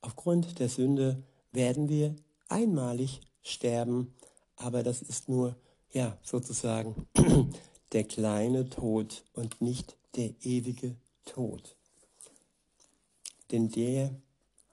Aufgrund 0.00 0.58
der 0.58 0.70
Sünde 0.70 1.22
werden 1.52 1.88
wir 1.88 2.16
einmalig 2.48 3.20
sterben, 3.42 4.14
aber 4.56 4.82
das 4.82 5.02
ist 5.02 5.28
nur, 5.28 5.56
ja, 5.92 6.16
sozusagen 6.22 7.06
der 7.92 8.04
kleine 8.04 8.70
Tod 8.70 9.24
und 9.34 9.60
nicht 9.60 9.96
der 10.16 10.34
ewige 10.42 10.96
Tod 11.26 11.76
denn 13.54 13.70
der 13.70 14.10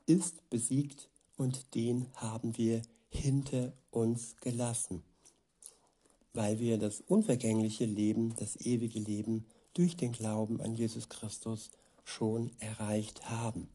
ist 0.08 0.50
besiegt 0.50 1.08
und 1.38 1.75
den 1.75 2.08
haben 2.15 2.58
wir 2.58 2.82
hinter 3.10 3.74
uns 3.91 4.36
gelassen, 4.41 5.03
weil 6.34 6.60
wir 6.60 6.80
das 6.80 7.01
unvergängliche 7.01 7.86
Leben, 7.86 8.36
das 8.38 8.56
ewige 8.56 9.00
Leben 9.00 9.46
durch 9.74 9.96
den 9.96 10.12
Glauben 10.12 10.62
an 10.62 10.75
Jesus 10.75 11.10
Christus 11.10 11.72
schon 12.04 12.51
erreicht 12.60 13.30
haben. 13.30 13.70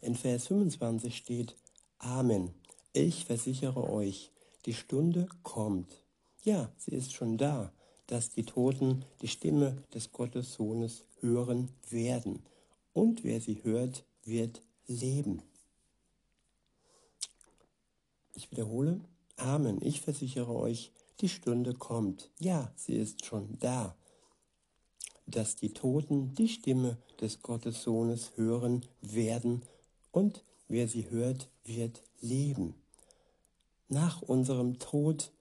In 0.00 0.14
Vers 0.14 0.48
25 0.48 1.16
steht, 1.16 1.56
Amen, 1.98 2.50
ich 2.92 3.24
versichere 3.24 3.90
euch, 3.90 4.30
die 4.66 4.74
Stunde 4.74 5.26
kommt. 5.42 6.02
Ja, 6.42 6.70
sie 6.76 6.92
ist 6.92 7.12
schon 7.12 7.38
da, 7.38 7.72
dass 8.06 8.30
die 8.30 8.44
Toten 8.44 9.04
die 9.22 9.28
Stimme 9.28 9.82
des 9.94 10.12
Gottessohnes 10.12 11.04
hören 11.20 11.70
werden 11.88 12.42
und 12.92 13.24
wer 13.24 13.40
sie 13.40 13.62
hört, 13.64 14.04
wird 14.24 14.62
leben. 14.86 15.42
Ich 18.34 18.50
wiederhole, 18.50 19.00
Amen, 19.36 19.78
ich 19.82 20.00
versichere 20.00 20.54
euch, 20.54 20.92
die 21.20 21.28
Stunde 21.28 21.74
kommt, 21.74 22.30
ja, 22.38 22.72
sie 22.76 22.94
ist 22.94 23.24
schon 23.24 23.58
da, 23.58 23.96
dass 25.26 25.56
die 25.56 25.72
Toten 25.72 26.34
die 26.34 26.48
Stimme 26.48 26.98
des 27.20 27.42
Gottessohnes 27.42 28.32
hören 28.36 28.84
werden 29.00 29.62
und 30.12 30.44
wer 30.68 30.88
sie 30.88 31.10
hört, 31.10 31.48
wird 31.64 32.02
leben. 32.20 32.74
Nach 33.88 34.22
unserem 34.22 34.78
Tod 34.78 35.32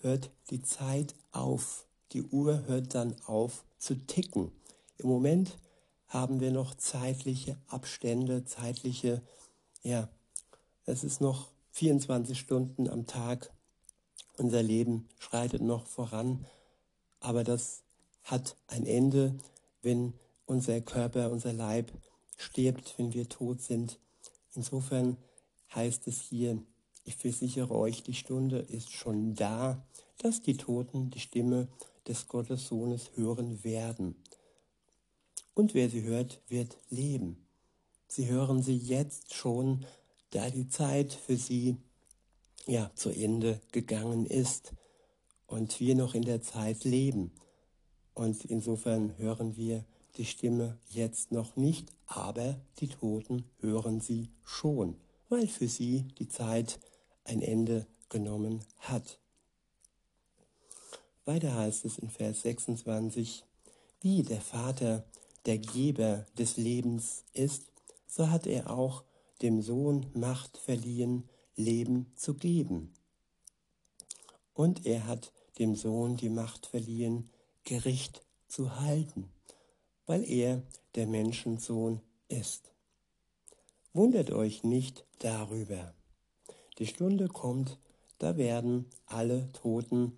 hört 0.00 0.30
die 0.50 0.62
Zeit 0.62 1.14
auf, 1.32 1.86
die 2.12 2.22
Uhr 2.22 2.64
hört 2.66 2.94
dann 2.94 3.16
auf 3.26 3.64
zu 3.78 3.94
ticken. 4.06 4.52
Im 4.96 5.08
Moment 5.08 5.58
haben 6.06 6.40
wir 6.40 6.50
noch 6.50 6.74
zeitliche 6.74 7.58
Abstände, 7.68 8.44
zeitliche 8.44 9.22
ja, 9.82 10.08
es 10.86 11.04
ist 11.04 11.20
noch 11.20 11.48
24 11.72 12.38
Stunden 12.38 12.88
am 12.88 13.06
Tag. 13.06 13.52
Unser 14.36 14.62
Leben 14.62 15.08
schreitet 15.18 15.62
noch 15.62 15.86
voran, 15.86 16.46
aber 17.20 17.44
das 17.44 17.82
hat 18.28 18.56
ein 18.66 18.86
Ende, 18.86 19.36
wenn 19.82 20.12
unser 20.44 20.80
Körper, 20.80 21.30
unser 21.30 21.52
Leib 21.52 21.92
stirbt, 22.36 22.94
wenn 22.98 23.14
wir 23.14 23.28
tot 23.28 23.62
sind. 23.62 23.98
Insofern 24.54 25.16
heißt 25.74 26.06
es 26.06 26.20
hier, 26.20 26.62
ich 27.04 27.16
versichere 27.16 27.74
euch, 27.74 28.02
die 28.02 28.14
Stunde 28.14 28.58
ist 28.58 28.92
schon 28.92 29.34
da, 29.34 29.82
dass 30.18 30.42
die 30.42 30.56
Toten 30.56 31.10
die 31.10 31.20
Stimme 31.20 31.68
des 32.06 32.28
Gottessohnes 32.28 33.10
hören 33.14 33.64
werden. 33.64 34.14
Und 35.54 35.72
wer 35.72 35.88
sie 35.88 36.02
hört, 36.02 36.42
wird 36.48 36.76
leben. 36.90 37.46
Sie 38.08 38.26
hören 38.26 38.62
sie 38.62 38.76
jetzt 38.76 39.34
schon, 39.34 39.86
da 40.30 40.50
die 40.50 40.68
Zeit 40.68 41.14
für 41.14 41.36
sie 41.36 41.76
ja 42.66 42.90
zu 42.94 43.10
Ende 43.10 43.60
gegangen 43.72 44.26
ist 44.26 44.74
und 45.46 45.80
wir 45.80 45.94
noch 45.94 46.14
in 46.14 46.22
der 46.22 46.42
Zeit 46.42 46.84
leben. 46.84 47.32
Und 48.18 48.46
insofern 48.46 49.16
hören 49.18 49.56
wir 49.56 49.84
die 50.16 50.24
Stimme 50.24 50.76
jetzt 50.90 51.30
noch 51.30 51.54
nicht, 51.54 51.92
aber 52.08 52.60
die 52.80 52.88
Toten 52.88 53.44
hören 53.60 54.00
sie 54.00 54.28
schon, 54.42 54.96
weil 55.28 55.46
für 55.46 55.68
sie 55.68 56.02
die 56.18 56.26
Zeit 56.26 56.80
ein 57.22 57.42
Ende 57.42 57.86
genommen 58.08 58.64
hat. 58.78 59.20
Weiter 61.26 61.54
heißt 61.54 61.84
es 61.84 61.98
in 61.98 62.10
Vers 62.10 62.42
26, 62.42 63.44
wie 64.00 64.24
der 64.24 64.40
Vater 64.40 65.04
der 65.46 65.58
Geber 65.58 66.26
des 66.36 66.56
Lebens 66.56 67.22
ist, 67.34 67.70
so 68.08 68.30
hat 68.30 68.48
er 68.48 68.68
auch 68.68 69.04
dem 69.42 69.62
Sohn 69.62 70.06
Macht 70.12 70.58
verliehen, 70.58 71.28
Leben 71.54 72.10
zu 72.16 72.34
geben. 72.34 72.92
Und 74.54 74.86
er 74.86 75.06
hat 75.06 75.32
dem 75.60 75.76
Sohn 75.76 76.16
die 76.16 76.30
Macht 76.30 76.66
verliehen, 76.66 77.30
Gericht 77.68 78.22
zu 78.48 78.80
halten, 78.80 79.28
weil 80.06 80.24
er 80.24 80.62
der 80.94 81.06
Menschensohn 81.06 82.00
ist. 82.28 82.72
Wundert 83.92 84.30
euch 84.30 84.64
nicht 84.64 85.04
darüber. 85.18 85.92
Die 86.78 86.86
Stunde 86.86 87.28
kommt, 87.28 87.78
da 88.16 88.38
werden 88.38 88.86
alle 89.04 89.52
Toten 89.52 90.16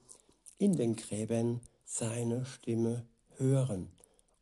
in 0.59 0.76
den 0.76 0.95
Gräbern 0.95 1.61
seine 1.85 2.45
Stimme 2.45 3.04
hören 3.37 3.90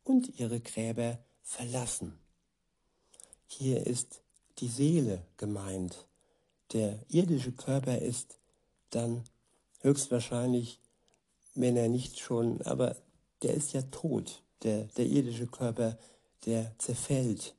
und 0.03 0.39
ihre 0.39 0.59
Gräber 0.59 1.17
verlassen. 1.41 2.19
Hier 3.47 3.87
ist 3.87 4.21
die 4.59 4.67
Seele 4.67 5.25
gemeint. 5.37 6.05
Der 6.73 6.99
irdische 7.09 7.53
Körper 7.53 7.97
ist 7.97 8.37
dann 8.91 9.23
höchstwahrscheinlich, 9.79 10.79
wenn 11.59 11.75
er 11.75 11.89
nicht 11.89 12.19
schon, 12.19 12.61
aber 12.61 12.95
der 13.43 13.53
ist 13.53 13.73
ja 13.73 13.81
tot. 13.83 14.41
Der, 14.63 14.85
der 14.97 15.05
irdische 15.05 15.47
Körper, 15.47 15.97
der 16.45 16.73
zerfällt. 16.77 17.55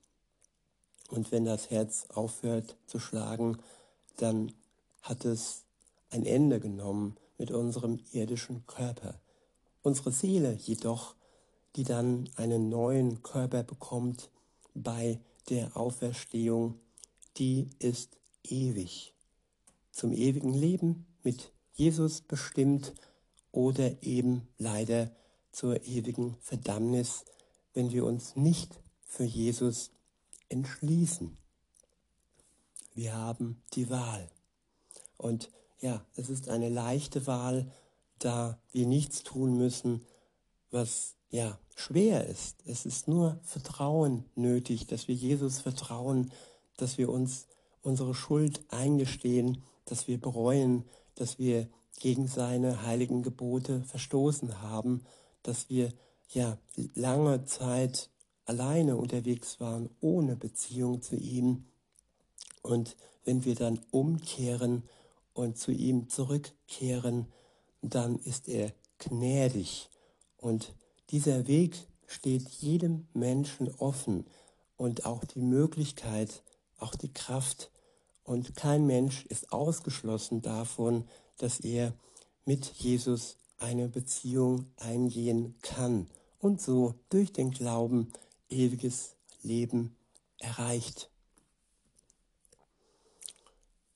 Und 1.11 1.33
wenn 1.33 1.45
das 1.45 1.71
Herz 1.71 2.07
aufhört 2.09 2.77
zu 2.87 2.99
schlagen, 2.99 3.59
dann 4.17 4.53
hat 5.03 5.25
es 5.25 5.65
ein 6.11 6.25
Ende 6.25 6.61
genommen 6.61 7.17
mit 7.37 7.51
unserem 7.51 8.01
irdischen 8.13 8.67
Körper. 8.67 9.21
Unsere 9.83 10.13
Seele 10.13 10.53
jedoch, 10.55 11.15
die 11.77 11.85
dann 11.85 12.29
einen 12.37 12.69
neuen 12.69 13.23
Körper 13.23 13.63
bekommt 13.63 14.31
bei 14.75 15.21
der 15.49 15.77
Auferstehung, 15.77 16.79
die 17.37 17.69
ist 17.79 18.17
ewig. 18.45 19.15
Zum 19.91 20.13
ewigen 20.13 20.55
Leben 20.55 21.07
mit 21.23 21.53
Jesus 21.75 22.21
bestimmt 22.23 22.95
oder 23.53 24.03
eben 24.03 24.49
leider 24.59 25.11
zur 25.53 25.85
ewigen 25.85 26.37
Verdammnis, 26.41 27.25
wenn 27.75 27.93
wir 27.93 28.05
uns 28.05 28.37
nicht 28.37 28.81
für 29.05 29.25
Jesus 29.25 29.91
entschließen. 30.49 31.37
Wir 32.95 33.15
haben 33.15 33.63
die 33.75 33.91
Wahl. 33.91 34.29
Und 35.17 35.51
ja, 35.81 36.05
es 36.17 36.29
ist 36.29 36.49
eine 36.49 36.69
leichte 36.69 37.27
Wahl, 37.27 37.71
da 38.19 38.61
wir 38.73 38.87
nichts 38.87 39.23
tun 39.23 39.57
müssen, 39.57 40.05
was 40.71 41.17
ja 41.31 41.59
schwer 41.75 42.27
ist. 42.27 42.57
Es 42.67 42.85
ist 42.85 43.09
nur 43.09 43.41
Vertrauen 43.43 44.25
nötig, 44.35 44.87
dass 44.87 45.09
wir 45.09 45.15
Jesus 45.15 45.61
vertrauen, 45.61 46.33
dass 46.77 46.99
wir 46.99 47.09
uns 47.09 47.47
unsere 47.83 48.15
Schuld 48.15 48.61
eingestehen, 48.69 49.63
dass 49.87 50.07
wir 50.07 50.21
bereuen, 50.21 50.85
dass 51.15 51.39
wir 51.39 51.69
gegen 51.99 52.29
seine 52.29 52.85
heiligen 52.85 53.23
Gebote 53.23 53.83
verstoßen 53.85 54.63
haben, 54.63 55.05
dass 55.43 55.69
wir 55.69 55.93
ja 56.29 56.59
lange 56.95 57.45
Zeit 57.45 58.11
alleine 58.45 58.97
unterwegs 58.97 59.61
waren, 59.61 59.91
ohne 60.01 60.37
Beziehung 60.37 61.03
zu 61.03 61.17
ihm. 61.17 61.67
Und 62.63 62.97
wenn 63.25 63.45
wir 63.45 63.55
dann 63.55 63.81
umkehren 63.91 64.83
und 65.35 65.59
zu 65.59 65.73
ihm 65.73 66.09
zurückkehren, 66.09 67.27
dann 67.83 68.19
ist 68.19 68.49
er 68.49 68.73
gnädig. 68.99 69.89
Und 70.37 70.75
dieser 71.11 71.47
Weg 71.47 71.87
steht 72.07 72.49
jedem 72.49 73.07
Menschen 73.15 73.73
offen 73.79 74.27
und 74.77 75.07
auch 75.07 75.25
die 75.25 75.41
Möglichkeit, 75.43 76.43
auch 76.79 76.95
die 76.95 77.13
Kraft. 77.13 77.71
Und 78.25 78.57
kein 78.57 78.87
Mensch 78.87 79.27
ist 79.27 79.53
ausgeschlossen 79.53 80.43
davon, 80.43 81.05
dass 81.43 81.61
er 81.61 81.95
mit 82.45 82.67
Jesus 82.67 83.37
eine 83.59 83.89
Beziehung 83.89 84.67
eingehen 84.77 85.55
kann 85.63 86.07
und 86.39 86.61
so 86.61 86.95
durch 87.11 87.33
den 87.33 87.51
Glauben 87.51 88.13
ewiges 88.49 89.15
Leben 89.43 89.97
erreicht. 90.39 91.11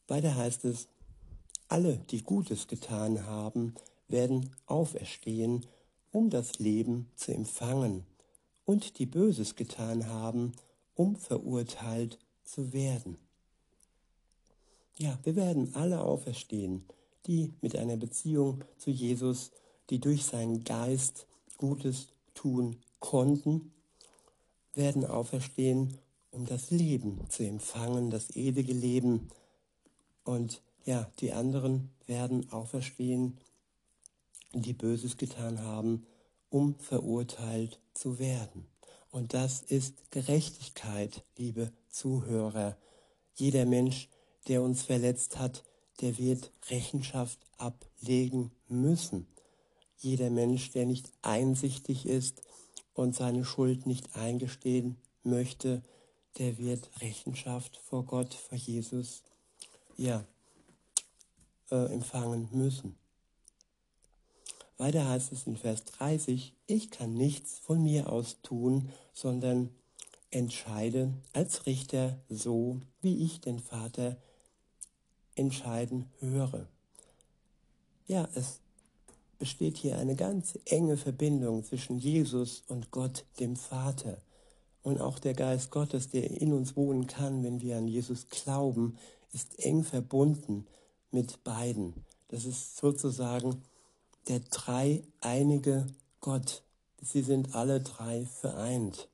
Weiter 0.07 0.37
heißt 0.37 0.64
es, 0.66 0.88
alle, 1.68 1.98
die 2.11 2.22
Gutes 2.22 2.68
getan 2.68 3.26
haben, 3.26 3.74
werden 4.09 4.54
auferstehen, 4.66 5.66
um 6.12 6.30
das 6.30 6.59
Leben 6.59 7.11
zu 7.16 7.33
empfangen, 7.33 8.07
und 8.66 8.98
die 8.98 9.07
Böses 9.07 9.57
getan 9.57 10.07
haben, 10.07 10.52
um 10.94 11.16
verurteilt 11.16 12.18
zu 12.44 12.72
werden. 12.72 13.18
Ja, 14.96 15.18
wir 15.24 15.37
werden 15.37 15.74
alle 15.74 16.00
auferstehen, 16.00 16.85
die 17.26 17.54
mit 17.60 17.76
einer 17.76 17.96
Beziehung 17.96 18.64
zu 18.78 18.90
Jesus, 18.90 19.50
die 19.90 20.00
durch 20.00 20.24
seinen 20.24 20.64
Geist 20.64 21.26
Gutes 21.58 22.08
tun 22.34 22.76
konnten, 23.00 23.72
werden 24.74 25.04
auferstehen, 25.04 25.98
um 26.30 26.46
das 26.46 26.70
Leben 26.70 27.20
zu 27.28 27.44
empfangen, 27.44 28.10
das 28.10 28.34
ewige 28.34 28.72
Leben. 28.72 29.28
Und 30.24 30.62
ja, 30.84 31.10
die 31.20 31.32
anderen 31.32 31.90
werden 32.06 32.50
auferstehen, 32.50 33.38
die 34.52 34.72
Böses 34.72 35.16
getan 35.16 35.62
haben, 35.62 36.06
um 36.50 36.74
verurteilt 36.78 37.80
zu 37.94 38.18
werden. 38.18 38.66
Und 39.10 39.32
das 39.32 39.62
ist 39.62 40.10
Gerechtigkeit, 40.10 41.24
liebe 41.37 41.72
Zuhörer. 41.88 42.76
Jeder 43.34 43.64
Mensch, 43.64 44.08
der 44.48 44.62
uns 44.62 44.82
verletzt 44.82 45.38
hat, 45.38 45.64
der 46.00 46.18
wird 46.18 46.50
Rechenschaft 46.70 47.38
ablegen 47.59 48.50
müssen. 48.68 49.26
Jeder 49.98 50.30
Mensch, 50.30 50.70
der 50.70 50.87
nicht 50.87 51.12
einsichtig 51.22 52.07
ist 52.07 52.42
und 52.94 53.14
seine 53.14 53.44
Schuld 53.44 53.87
nicht 53.87 54.16
eingestehen 54.16 54.96
möchte, 55.22 55.83
der 56.38 56.59
wird 56.59 56.90
Rechenschaft 57.00 57.76
vor 57.76 58.04
Gott, 58.04 58.35
vor 58.35 58.59
Jesus, 58.59 59.22
ja, 59.96 60.24
äh, 61.70 61.92
empfangen 61.92 62.48
müssen. 62.52 62.96
Weiter 64.76 65.09
heißt 65.09 65.33
es 65.33 65.46
in 65.46 65.57
Vers 65.57 65.85
30, 65.85 66.52
ich 66.66 66.90
kann 66.90 67.14
nichts 67.14 67.59
von 67.61 67.83
mir 67.83 68.11
aus 68.11 68.42
tun, 68.42 68.90
sondern 69.12 69.70
entscheide 70.30 71.14
als 71.33 71.66
Richter 71.66 72.18
so, 72.28 72.80
wie 73.00 73.24
ich 73.24 73.40
den 73.40 73.61
Vater 73.61 74.16
entscheiden 75.35 76.11
höre. 76.20 76.68
Ja, 78.07 78.29
es 78.35 78.61
besteht 79.38 79.77
hier 79.77 79.99
eine 79.99 80.14
ganz 80.14 80.59
enge 80.66 80.97
Verbindung 80.97 81.64
zwischen 81.64 81.99
Jesus 81.99 82.62
und 82.68 82.90
Gott, 82.90 83.25
dem 83.40 83.57
Vater. 83.57 84.18
Und 84.83 85.01
auch 85.01 85.18
der 85.18 85.35
Geist 85.35 85.70
Gottes, 85.70 86.11
der 86.11 86.31
in 86.31 86.53
uns 86.53 86.77
wohnen 86.77 87.07
kann, 87.07 87.42
wenn 87.42 87.61
wir 87.61 87.79
an 87.79 87.88
Jesus 87.88 88.29
glauben, 88.29 88.99
ist 89.33 89.59
eng 89.59 89.83
verbunden 89.83 90.66
mit 91.11 91.42
beiden. 91.44 92.05
Das 92.29 92.44
ist 92.44 92.77
sozusagen 92.77 93.62
der 94.29 94.40
dreieinige 94.40 95.87
Gott. 96.20 96.62
Sie 97.01 97.23
sind 97.23 97.55
alle 97.55 97.81
drei 97.81 98.27
vereint. 98.27 99.09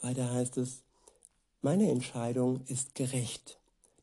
Weiter 0.00 0.30
heißt 0.30 0.56
es, 0.58 0.82
Meine 1.60 1.90
Entscheidung 1.90 2.60
ist 2.66 2.94
gerecht, 2.94 3.58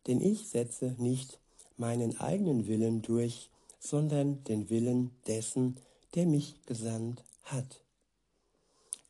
denn 0.07 0.21
ich 0.21 0.47
setze 0.47 0.95
nicht 0.97 1.39
meinen 1.77 2.19
eigenen 2.19 2.67
Willen 2.67 3.01
durch, 3.01 3.49
sondern 3.79 4.43
den 4.43 4.69
Willen 4.69 5.11
dessen, 5.27 5.77
der 6.15 6.25
mich 6.25 6.55
gesandt 6.65 7.23
hat. 7.43 7.83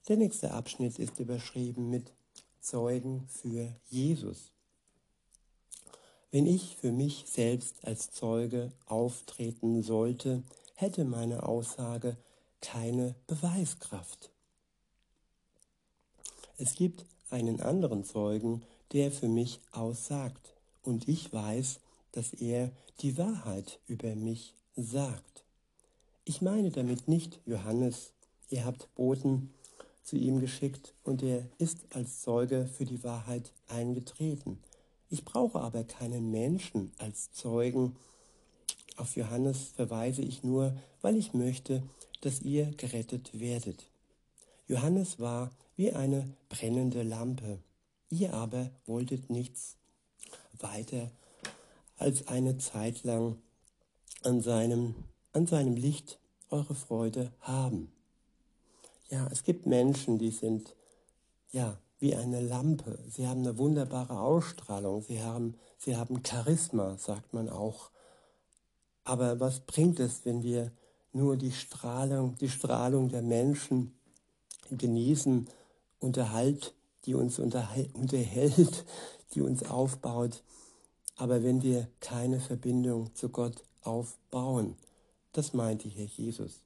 Der 0.07 0.17
nächste 0.17 0.51
Abschnitt 0.51 0.99
ist 0.99 1.19
überschrieben 1.19 1.89
mit 1.89 2.11
Zeugen 2.61 3.27
für 3.27 3.75
Jesus. 3.89 4.51
Wenn 6.31 6.45
ich 6.45 6.75
für 6.75 6.91
mich 6.91 7.25
selbst 7.27 7.75
als 7.83 8.11
Zeuge 8.11 8.71
auftreten 8.85 9.81
sollte, 9.81 10.43
hätte 10.75 11.03
meine 11.03 11.43
Aussage 11.43 12.17
keine 12.61 13.15
Beweiskraft. 13.25 14.29
Es 16.57 16.75
gibt 16.75 17.05
einen 17.29 17.61
anderen 17.61 18.03
Zeugen, 18.03 18.63
der 18.91 19.11
für 19.11 19.27
mich 19.27 19.59
aussagt, 19.71 20.53
und 20.83 21.07
ich 21.07 21.31
weiß, 21.31 21.79
dass 22.11 22.33
er 22.33 22.71
die 23.01 23.17
Wahrheit 23.17 23.79
über 23.87 24.15
mich 24.15 24.53
sagt. 24.75 25.43
Ich 26.25 26.41
meine 26.41 26.71
damit 26.71 27.07
nicht 27.07 27.39
Johannes, 27.45 28.13
ihr 28.49 28.65
habt 28.65 28.93
Boten 28.95 29.53
zu 30.03 30.15
ihm 30.15 30.39
geschickt 30.39 30.93
und 31.03 31.23
er 31.23 31.47
ist 31.57 31.79
als 31.95 32.21
Zeuge 32.21 32.67
für 32.67 32.85
die 32.85 33.03
Wahrheit 33.03 33.51
eingetreten. 33.67 34.59
Ich 35.09 35.25
brauche 35.25 35.59
aber 35.59 35.83
keinen 35.83 36.31
Menschen 36.31 36.91
als 36.97 37.31
Zeugen. 37.31 37.95
Auf 38.95 39.15
Johannes 39.15 39.69
verweise 39.75 40.21
ich 40.21 40.43
nur, 40.43 40.75
weil 41.01 41.17
ich 41.17 41.33
möchte, 41.33 41.83
dass 42.21 42.41
ihr 42.41 42.65
gerettet 42.77 43.39
werdet. 43.39 43.89
Johannes 44.67 45.19
war 45.19 45.51
wie 45.75 45.93
eine 45.93 46.35
brennende 46.49 47.03
Lampe. 47.03 47.59
Ihr 48.09 48.33
aber 48.33 48.69
wolltet 48.85 49.29
nichts 49.29 49.78
weiter 50.61 51.11
als 51.97 52.27
eine 52.27 52.57
Zeit 52.57 53.03
lang 53.03 53.37
an 54.23 54.41
seinem, 54.41 54.95
an 55.33 55.47
seinem 55.47 55.75
Licht 55.75 56.19
eure 56.49 56.75
Freude 56.75 57.31
haben. 57.41 57.91
Ja, 59.09 59.27
es 59.31 59.43
gibt 59.43 59.65
Menschen, 59.65 60.17
die 60.19 60.31
sind 60.31 60.75
ja 61.51 61.79
wie 61.99 62.15
eine 62.15 62.41
Lampe. 62.41 62.99
Sie 63.09 63.27
haben 63.27 63.41
eine 63.41 63.57
wunderbare 63.57 64.19
Ausstrahlung. 64.19 65.01
Sie 65.01 65.21
haben, 65.21 65.55
sie 65.77 65.97
haben 65.97 66.21
Charisma, 66.25 66.97
sagt 66.97 67.33
man 67.33 67.49
auch. 67.49 67.91
Aber 69.03 69.39
was 69.39 69.61
bringt 69.61 69.99
es, 69.99 70.25
wenn 70.25 70.43
wir 70.43 70.71
nur 71.11 71.35
die 71.35 71.51
Strahlung, 71.51 72.37
die 72.37 72.49
Strahlung 72.49 73.09
der 73.09 73.21
Menschen 73.21 73.99
genießen 74.69 75.49
Unterhalt, 75.99 76.73
die 77.05 77.15
uns 77.15 77.39
unterhält, 77.39 78.85
die 79.33 79.41
uns 79.41 79.63
aufbaut. 79.63 80.43
Aber 81.15 81.43
wenn 81.43 81.61
wir 81.61 81.87
keine 81.99 82.39
Verbindung 82.39 83.13
zu 83.15 83.29
Gott 83.29 83.63
aufbauen, 83.81 84.75
das 85.31 85.53
meinte 85.53 85.87
hier 85.87 86.05
Jesus. 86.05 86.61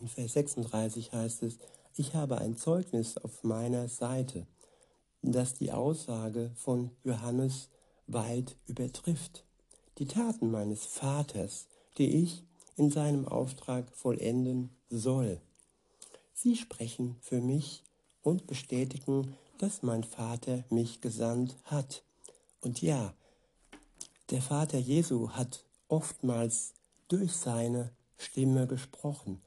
In 0.00 0.08
Vers 0.08 0.32
36 0.32 1.12
heißt 1.12 1.42
es, 1.42 1.58
ich 1.96 2.14
habe 2.14 2.38
ein 2.38 2.56
Zeugnis 2.56 3.18
auf 3.18 3.44
meiner 3.44 3.88
Seite, 3.88 4.46
das 5.20 5.54
die 5.54 5.72
Aussage 5.72 6.50
von 6.56 6.90
Johannes 7.04 7.68
weit 8.06 8.56
übertrifft. 8.66 9.44
Die 9.98 10.06
Taten 10.06 10.50
meines 10.50 10.86
Vaters, 10.86 11.66
die 11.98 12.22
ich 12.22 12.44
in 12.76 12.90
seinem 12.90 13.28
Auftrag 13.28 13.94
vollenden 13.94 14.70
soll. 14.88 15.40
Sie 16.32 16.56
sprechen 16.56 17.16
für 17.20 17.40
mich 17.40 17.84
und 18.22 18.46
bestätigen, 18.46 19.36
dass 19.62 19.84
mein 19.84 20.02
Vater 20.02 20.64
mich 20.70 21.00
gesandt 21.00 21.56
hat. 21.62 22.02
Und 22.62 22.82
ja, 22.82 23.14
der 24.30 24.42
Vater 24.42 24.78
Jesu 24.78 25.30
hat 25.30 25.64
oftmals 25.86 26.74
durch 27.06 27.32
seine 27.32 27.92
Stimme 28.16 28.66
gesprochen. 28.66 29.40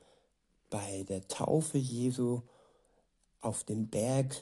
Bei 0.69 1.04
der 1.04 1.28
Taufe 1.28 1.78
Jesu 1.78 2.43
auf 3.41 3.65
dem 3.65 3.89
Berg, 3.89 4.41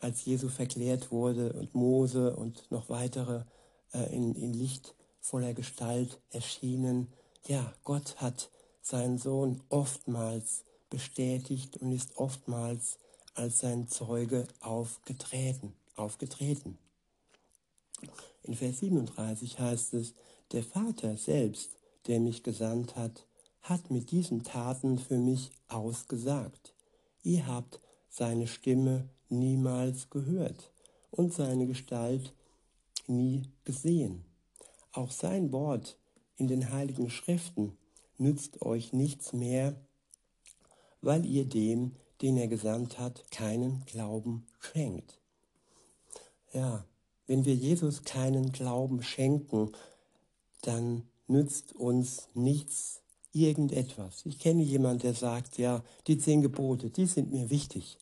als 0.00 0.24
Jesu 0.24 0.48
verklärt 0.48 1.12
wurde 1.12 1.52
und 1.52 1.74
Mose 1.74 2.34
und 2.34 2.70
noch 2.70 2.88
weitere 2.88 3.44
äh, 3.92 4.16
in, 4.16 4.34
in 4.34 4.54
lichtvoller 4.54 5.52
Gestalt 5.52 6.22
erschienen. 6.30 7.12
Ja, 7.46 7.74
Gott 7.84 8.16
hat 8.16 8.50
seinen 8.80 9.18
Sohn 9.18 9.60
oftmals 9.68 10.64
bestätigt 10.88 11.76
und 11.76 11.92
ist 11.92 12.16
oftmals 12.16 12.98
als 13.34 13.60
sein 13.60 13.88
Zeuge 13.88 14.46
aufgetreten, 14.60 15.72
aufgetreten. 15.96 16.78
In 18.42 18.54
Vers 18.54 18.80
37 18.80 19.58
heißt 19.58 19.94
es, 19.94 20.14
der 20.52 20.62
Vater 20.62 21.16
selbst, 21.16 21.76
der 22.06 22.20
mich 22.20 22.42
gesandt 22.42 22.96
hat, 22.96 23.26
hat 23.62 23.90
mit 23.90 24.10
diesen 24.10 24.42
Taten 24.42 24.98
für 24.98 25.16
mich 25.16 25.50
ausgesagt. 25.68 26.74
Ihr 27.22 27.46
habt 27.46 27.80
seine 28.08 28.46
Stimme 28.46 29.08
niemals 29.28 30.10
gehört 30.10 30.72
und 31.10 31.32
seine 31.32 31.66
Gestalt 31.66 32.34
nie 33.06 33.42
gesehen. 33.64 34.24
Auch 34.92 35.10
sein 35.10 35.52
Wort 35.52 35.96
in 36.36 36.48
den 36.48 36.70
heiligen 36.70 37.08
Schriften 37.08 37.76
nützt 38.18 38.62
euch 38.62 38.92
nichts 38.92 39.32
mehr, 39.32 39.74
weil 41.00 41.24
ihr 41.24 41.44
dem, 41.44 41.96
den 42.22 42.36
er 42.36 42.48
gesandt 42.48 42.98
hat, 42.98 43.30
keinen 43.30 43.84
Glauben 43.84 44.46
schenkt. 44.60 45.18
Ja, 46.52 46.84
wenn 47.26 47.44
wir 47.44 47.54
Jesus 47.54 48.04
keinen 48.04 48.52
Glauben 48.52 49.02
schenken, 49.02 49.72
dann 50.62 51.02
nützt 51.26 51.74
uns 51.74 52.28
nichts, 52.34 53.02
irgendetwas. 53.32 54.26
Ich 54.26 54.38
kenne 54.38 54.62
jemanden, 54.62 55.02
der 55.02 55.14
sagt, 55.14 55.58
ja, 55.58 55.82
die 56.06 56.18
zehn 56.18 56.42
Gebote, 56.42 56.90
die 56.90 57.06
sind 57.06 57.32
mir 57.32 57.50
wichtig. 57.50 57.98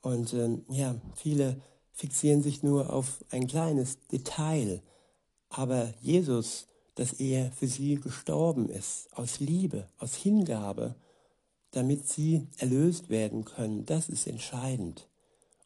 Und 0.00 0.32
ähm, 0.34 0.64
ja, 0.68 0.94
viele 1.16 1.60
fixieren 1.92 2.42
sich 2.42 2.62
nur 2.62 2.92
auf 2.92 3.24
ein 3.30 3.46
kleines 3.46 3.98
Detail. 4.08 4.82
Aber 5.48 5.92
Jesus, 6.00 6.66
dass 6.94 7.12
er 7.14 7.52
für 7.52 7.66
sie 7.66 7.96
gestorben 7.96 8.68
ist, 8.68 9.08
aus 9.12 9.40
Liebe, 9.40 9.88
aus 9.98 10.14
Hingabe, 10.14 10.94
damit 11.72 12.08
sie 12.08 12.46
erlöst 12.58 13.08
werden 13.10 13.44
können. 13.44 13.84
Das 13.84 14.08
ist 14.08 14.26
entscheidend. 14.26 15.08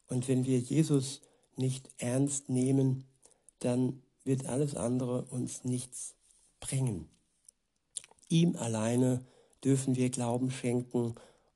Und 0.07 0.27
wenn 0.27 0.45
wir 0.45 0.59
Jesus 0.59 1.21
nicht 1.55 1.89
ernst 1.97 2.49
nehmen, 2.49 3.05
dann 3.59 4.01
wird 4.23 4.45
alles 4.45 4.75
andere 4.75 5.23
uns 5.25 5.63
nichts 5.63 6.15
bringen. 6.59 7.07
Ihm 8.29 8.55
alleine 8.55 9.25
dürfen 9.63 9.95
wir 9.95 10.09
Glauben 10.09 10.51
schenken 10.51 11.15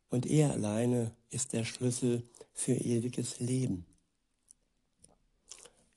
und 0.09 0.25
er 0.25 0.51
alleine 0.51 1.11
ist 1.29 1.53
der 1.53 1.63
Schlüssel 1.63 2.23
für 2.53 2.73
ewiges 2.73 3.39
Leben. 3.39 3.85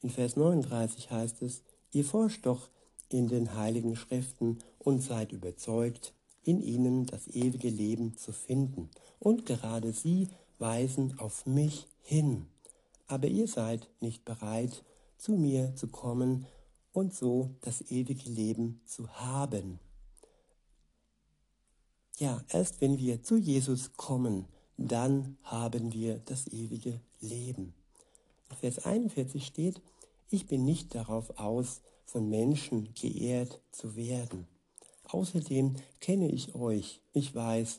In 0.01 0.11
Vers 0.11 0.37
39 0.37 1.11
heißt 1.11 1.43
es, 1.43 1.63
ihr 1.93 2.05
forscht 2.05 2.47
doch 2.47 2.69
in 3.09 3.29
den 3.29 3.55
heiligen 3.55 3.97
Schriften 3.97 4.59
und 4.79 5.01
seid 5.01 5.33
überzeugt, 5.33 6.13
in 6.45 6.61
ihnen 6.61 7.07
das 7.07 7.27
ewige 7.29 7.69
Leben 7.69 8.17
zu 8.17 8.33
finden. 8.33 8.91
Und 9.19 9.47
gerade 9.47 9.93
sie 9.93 10.29
weisen 10.59 11.19
auf 11.19 11.47
mich 11.47 11.89
hin. 12.03 12.47
Aber 13.07 13.29
ihr 13.29 13.49
seid 13.49 13.89
nicht 14.01 14.25
bereit, 14.25 14.85
zu 15.17 15.33
mir 15.33 15.75
zu 15.75 15.89
kommen 15.89 16.47
und 16.93 17.15
so 17.15 17.51
das 17.63 17.91
ewige 17.91 18.29
Leben 18.31 18.81
zu 18.87 19.09
haben. 19.09 19.81
Ja, 22.19 22.43
erst 22.49 22.81
wenn 22.81 22.99
wir 22.99 23.23
zu 23.23 23.37
Jesus 23.37 23.93
kommen, 23.97 24.47
dann 24.77 25.37
haben 25.43 25.93
wir 25.93 26.19
das 26.19 26.47
ewige 26.49 27.01
Leben. 27.21 27.75
In 28.51 28.57
Vers 28.57 28.85
41 28.85 29.45
steht, 29.45 29.81
ich 30.31 30.47
bin 30.47 30.65
nicht 30.65 30.95
darauf 30.95 31.39
aus, 31.39 31.81
von 32.05 32.29
Menschen 32.29 32.95
geehrt 32.95 33.61
zu 33.73 33.97
werden. 33.97 34.47
Außerdem 35.15 35.77
kenne 36.01 36.29
ich 36.29 36.57
euch. 36.57 37.01
Ich 37.13 37.33
weiß, 37.37 37.79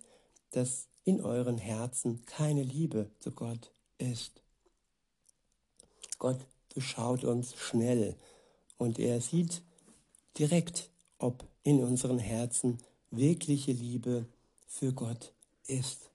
dass 0.51 0.87
in 1.03 1.19
euren 1.19 1.57
Herzen 1.57 2.25
keine 2.25 2.63
Liebe 2.63 3.11
zu 3.19 3.31
Gott 3.31 3.73
ist. 3.97 4.41
Gott 6.17 6.39
beschaut 6.73 7.25
uns 7.25 7.53
schnell 7.55 8.15
und 8.77 8.99
er 8.99 9.19
sieht 9.19 9.63
direkt, 10.39 10.89
ob 11.17 11.45
in 11.63 11.83
unseren 11.83 12.19
Herzen 12.19 12.77
wirkliche 13.11 13.73
Liebe 13.73 14.27
für 14.65 14.93
Gott 14.93 15.33
ist. 15.67 16.09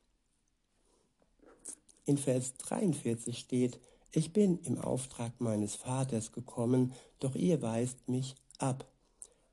In 2.07 2.17
Vers 2.17 2.55
43 2.55 3.39
steht, 3.39 3.79
ich 4.11 4.33
bin 4.33 4.59
im 4.63 4.79
Auftrag 4.79 5.39
meines 5.39 5.75
Vaters 5.75 6.33
gekommen, 6.33 6.95
doch 7.19 7.35
ihr 7.35 7.61
weist 7.61 8.09
mich 8.09 8.37
ab. 8.57 8.87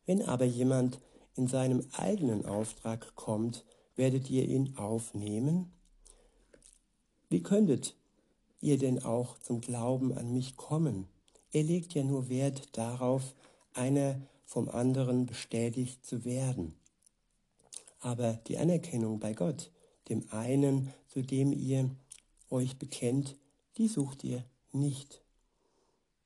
Wenn 0.05 0.21
aber 0.21 0.45
jemand 0.45 1.01
in 1.37 1.47
seinem 1.47 1.85
eigenen 1.93 2.45
Auftrag 2.45 3.15
kommt, 3.15 3.63
werdet 3.95 4.29
ihr 4.29 4.43
ihn 4.45 4.75
aufnehmen? 4.77 5.71
Wie 7.29 7.43
könntet 7.43 7.95
ihr 8.59 8.77
denn 8.77 9.03
auch 9.03 9.37
zum 9.39 9.61
Glauben 9.61 10.13
an 10.13 10.33
mich 10.33 10.57
kommen? 10.57 11.07
Er 11.51 11.63
legt 11.63 11.93
ja 11.93 12.03
nur 12.03 12.29
Wert 12.29 12.77
darauf, 12.77 13.35
einer 13.73 14.21
vom 14.45 14.69
anderen 14.69 15.25
bestätigt 15.25 16.05
zu 16.05 16.25
werden. 16.25 16.73
Aber 17.99 18.33
die 18.47 18.57
Anerkennung 18.57 19.19
bei 19.19 19.33
Gott, 19.33 19.71
dem 20.09 20.27
einen, 20.31 20.93
zu 21.07 21.21
dem 21.21 21.51
ihr 21.51 21.89
euch 22.49 22.77
bekennt, 22.77 23.35
die 23.77 23.87
sucht 23.87 24.23
ihr 24.23 24.43
nicht. 24.71 25.21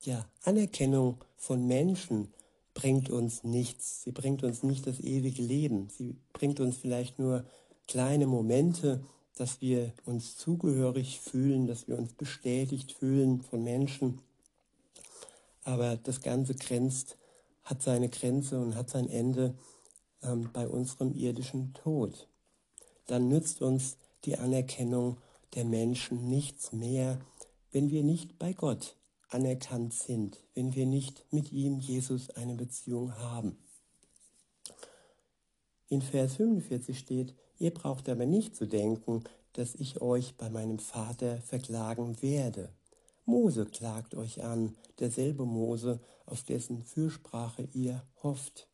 Ja, 0.00 0.28
Anerkennung 0.42 1.18
von 1.36 1.66
Menschen 1.66 2.32
bringt 2.74 3.10
uns 3.10 3.44
nichts. 3.44 4.02
Sie 4.02 4.12
bringt 4.12 4.42
uns 4.42 4.62
nicht 4.62 4.86
das 4.86 5.00
ewige 5.00 5.42
Leben. 5.42 5.88
Sie 5.90 6.16
bringt 6.32 6.60
uns 6.60 6.76
vielleicht 6.76 7.18
nur 7.18 7.44
kleine 7.86 8.26
Momente, 8.26 9.04
dass 9.36 9.60
wir 9.60 9.92
uns 10.04 10.36
zugehörig 10.36 11.20
fühlen, 11.20 11.66
dass 11.66 11.88
wir 11.88 11.98
uns 11.98 12.12
bestätigt 12.12 12.92
fühlen 12.92 13.42
von 13.42 13.62
Menschen. 13.62 14.20
Aber 15.64 15.96
das 15.96 16.20
Ganze 16.20 16.54
grenzt, 16.54 17.16
hat 17.64 17.82
seine 17.82 18.08
Grenze 18.08 18.60
und 18.60 18.74
hat 18.74 18.90
sein 18.90 19.08
Ende 19.08 19.54
ähm, 20.22 20.50
bei 20.52 20.66
unserem 20.66 21.14
irdischen 21.14 21.74
Tod. 21.74 22.28
Dann 23.06 23.28
nützt 23.28 23.62
uns 23.62 23.96
die 24.24 24.36
Anerkennung 24.38 25.18
der 25.54 25.64
Menschen 25.64 26.28
nichts 26.28 26.72
mehr, 26.72 27.20
wenn 27.70 27.90
wir 27.90 28.02
nicht 28.02 28.38
bei 28.38 28.52
Gott 28.52 28.96
anerkannt 29.32 29.94
sind, 29.94 30.38
wenn 30.54 30.74
wir 30.74 30.86
nicht 30.86 31.24
mit 31.30 31.52
ihm, 31.52 31.80
Jesus, 31.80 32.30
eine 32.30 32.54
Beziehung 32.54 33.16
haben. 33.16 33.56
In 35.88 36.02
Vers 36.02 36.36
45 36.36 36.98
steht, 36.98 37.34
ihr 37.58 37.72
braucht 37.72 38.08
aber 38.08 38.26
nicht 38.26 38.56
zu 38.56 38.66
denken, 38.66 39.24
dass 39.52 39.74
ich 39.74 40.00
euch 40.00 40.36
bei 40.36 40.48
meinem 40.48 40.78
Vater 40.78 41.38
verklagen 41.42 42.20
werde. 42.22 42.70
Mose 43.24 43.66
klagt 43.66 44.14
euch 44.14 44.42
an, 44.42 44.74
derselbe 44.98 45.44
Mose, 45.44 46.00
auf 46.26 46.42
dessen 46.42 46.82
Fürsprache 46.82 47.68
ihr 47.72 48.02
hofft. 48.22 48.68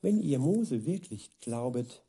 Wenn 0.00 0.20
ihr 0.20 0.38
Mose 0.38 0.86
wirklich 0.86 1.30
glaubet, 1.40 2.02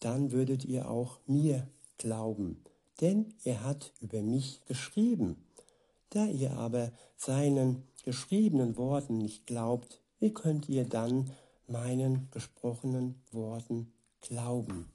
dann 0.00 0.32
würdet 0.32 0.64
ihr 0.64 0.90
auch 0.90 1.20
mir 1.26 1.68
glauben, 1.98 2.62
denn 3.00 3.34
er 3.44 3.62
hat 3.62 3.92
über 4.00 4.22
mich 4.22 4.60
geschrieben. 4.66 5.36
Da 6.12 6.26
ihr 6.26 6.52
aber 6.58 6.92
seinen 7.16 7.84
geschriebenen 8.04 8.76
Worten 8.76 9.16
nicht 9.16 9.46
glaubt, 9.46 10.02
wie 10.20 10.34
könnt 10.34 10.68
ihr 10.68 10.84
dann 10.84 11.30
meinen 11.66 12.28
gesprochenen 12.30 13.22
Worten 13.30 13.90
glauben? 14.20 14.92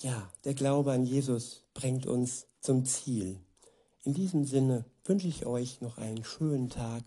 Ja, 0.00 0.28
der 0.44 0.54
Glaube 0.54 0.90
an 0.90 1.04
Jesus 1.04 1.62
bringt 1.74 2.06
uns 2.06 2.46
zum 2.60 2.86
Ziel. 2.86 3.38
In 4.02 4.14
diesem 4.14 4.44
Sinne 4.44 4.84
wünsche 5.04 5.28
ich 5.28 5.46
euch 5.46 5.80
noch 5.80 5.98
einen 5.98 6.24
schönen 6.24 6.70
Tag 6.70 7.04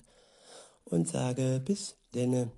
und 0.85 1.09
sage 1.09 1.61
bis 1.63 1.97
denne. 2.15 2.51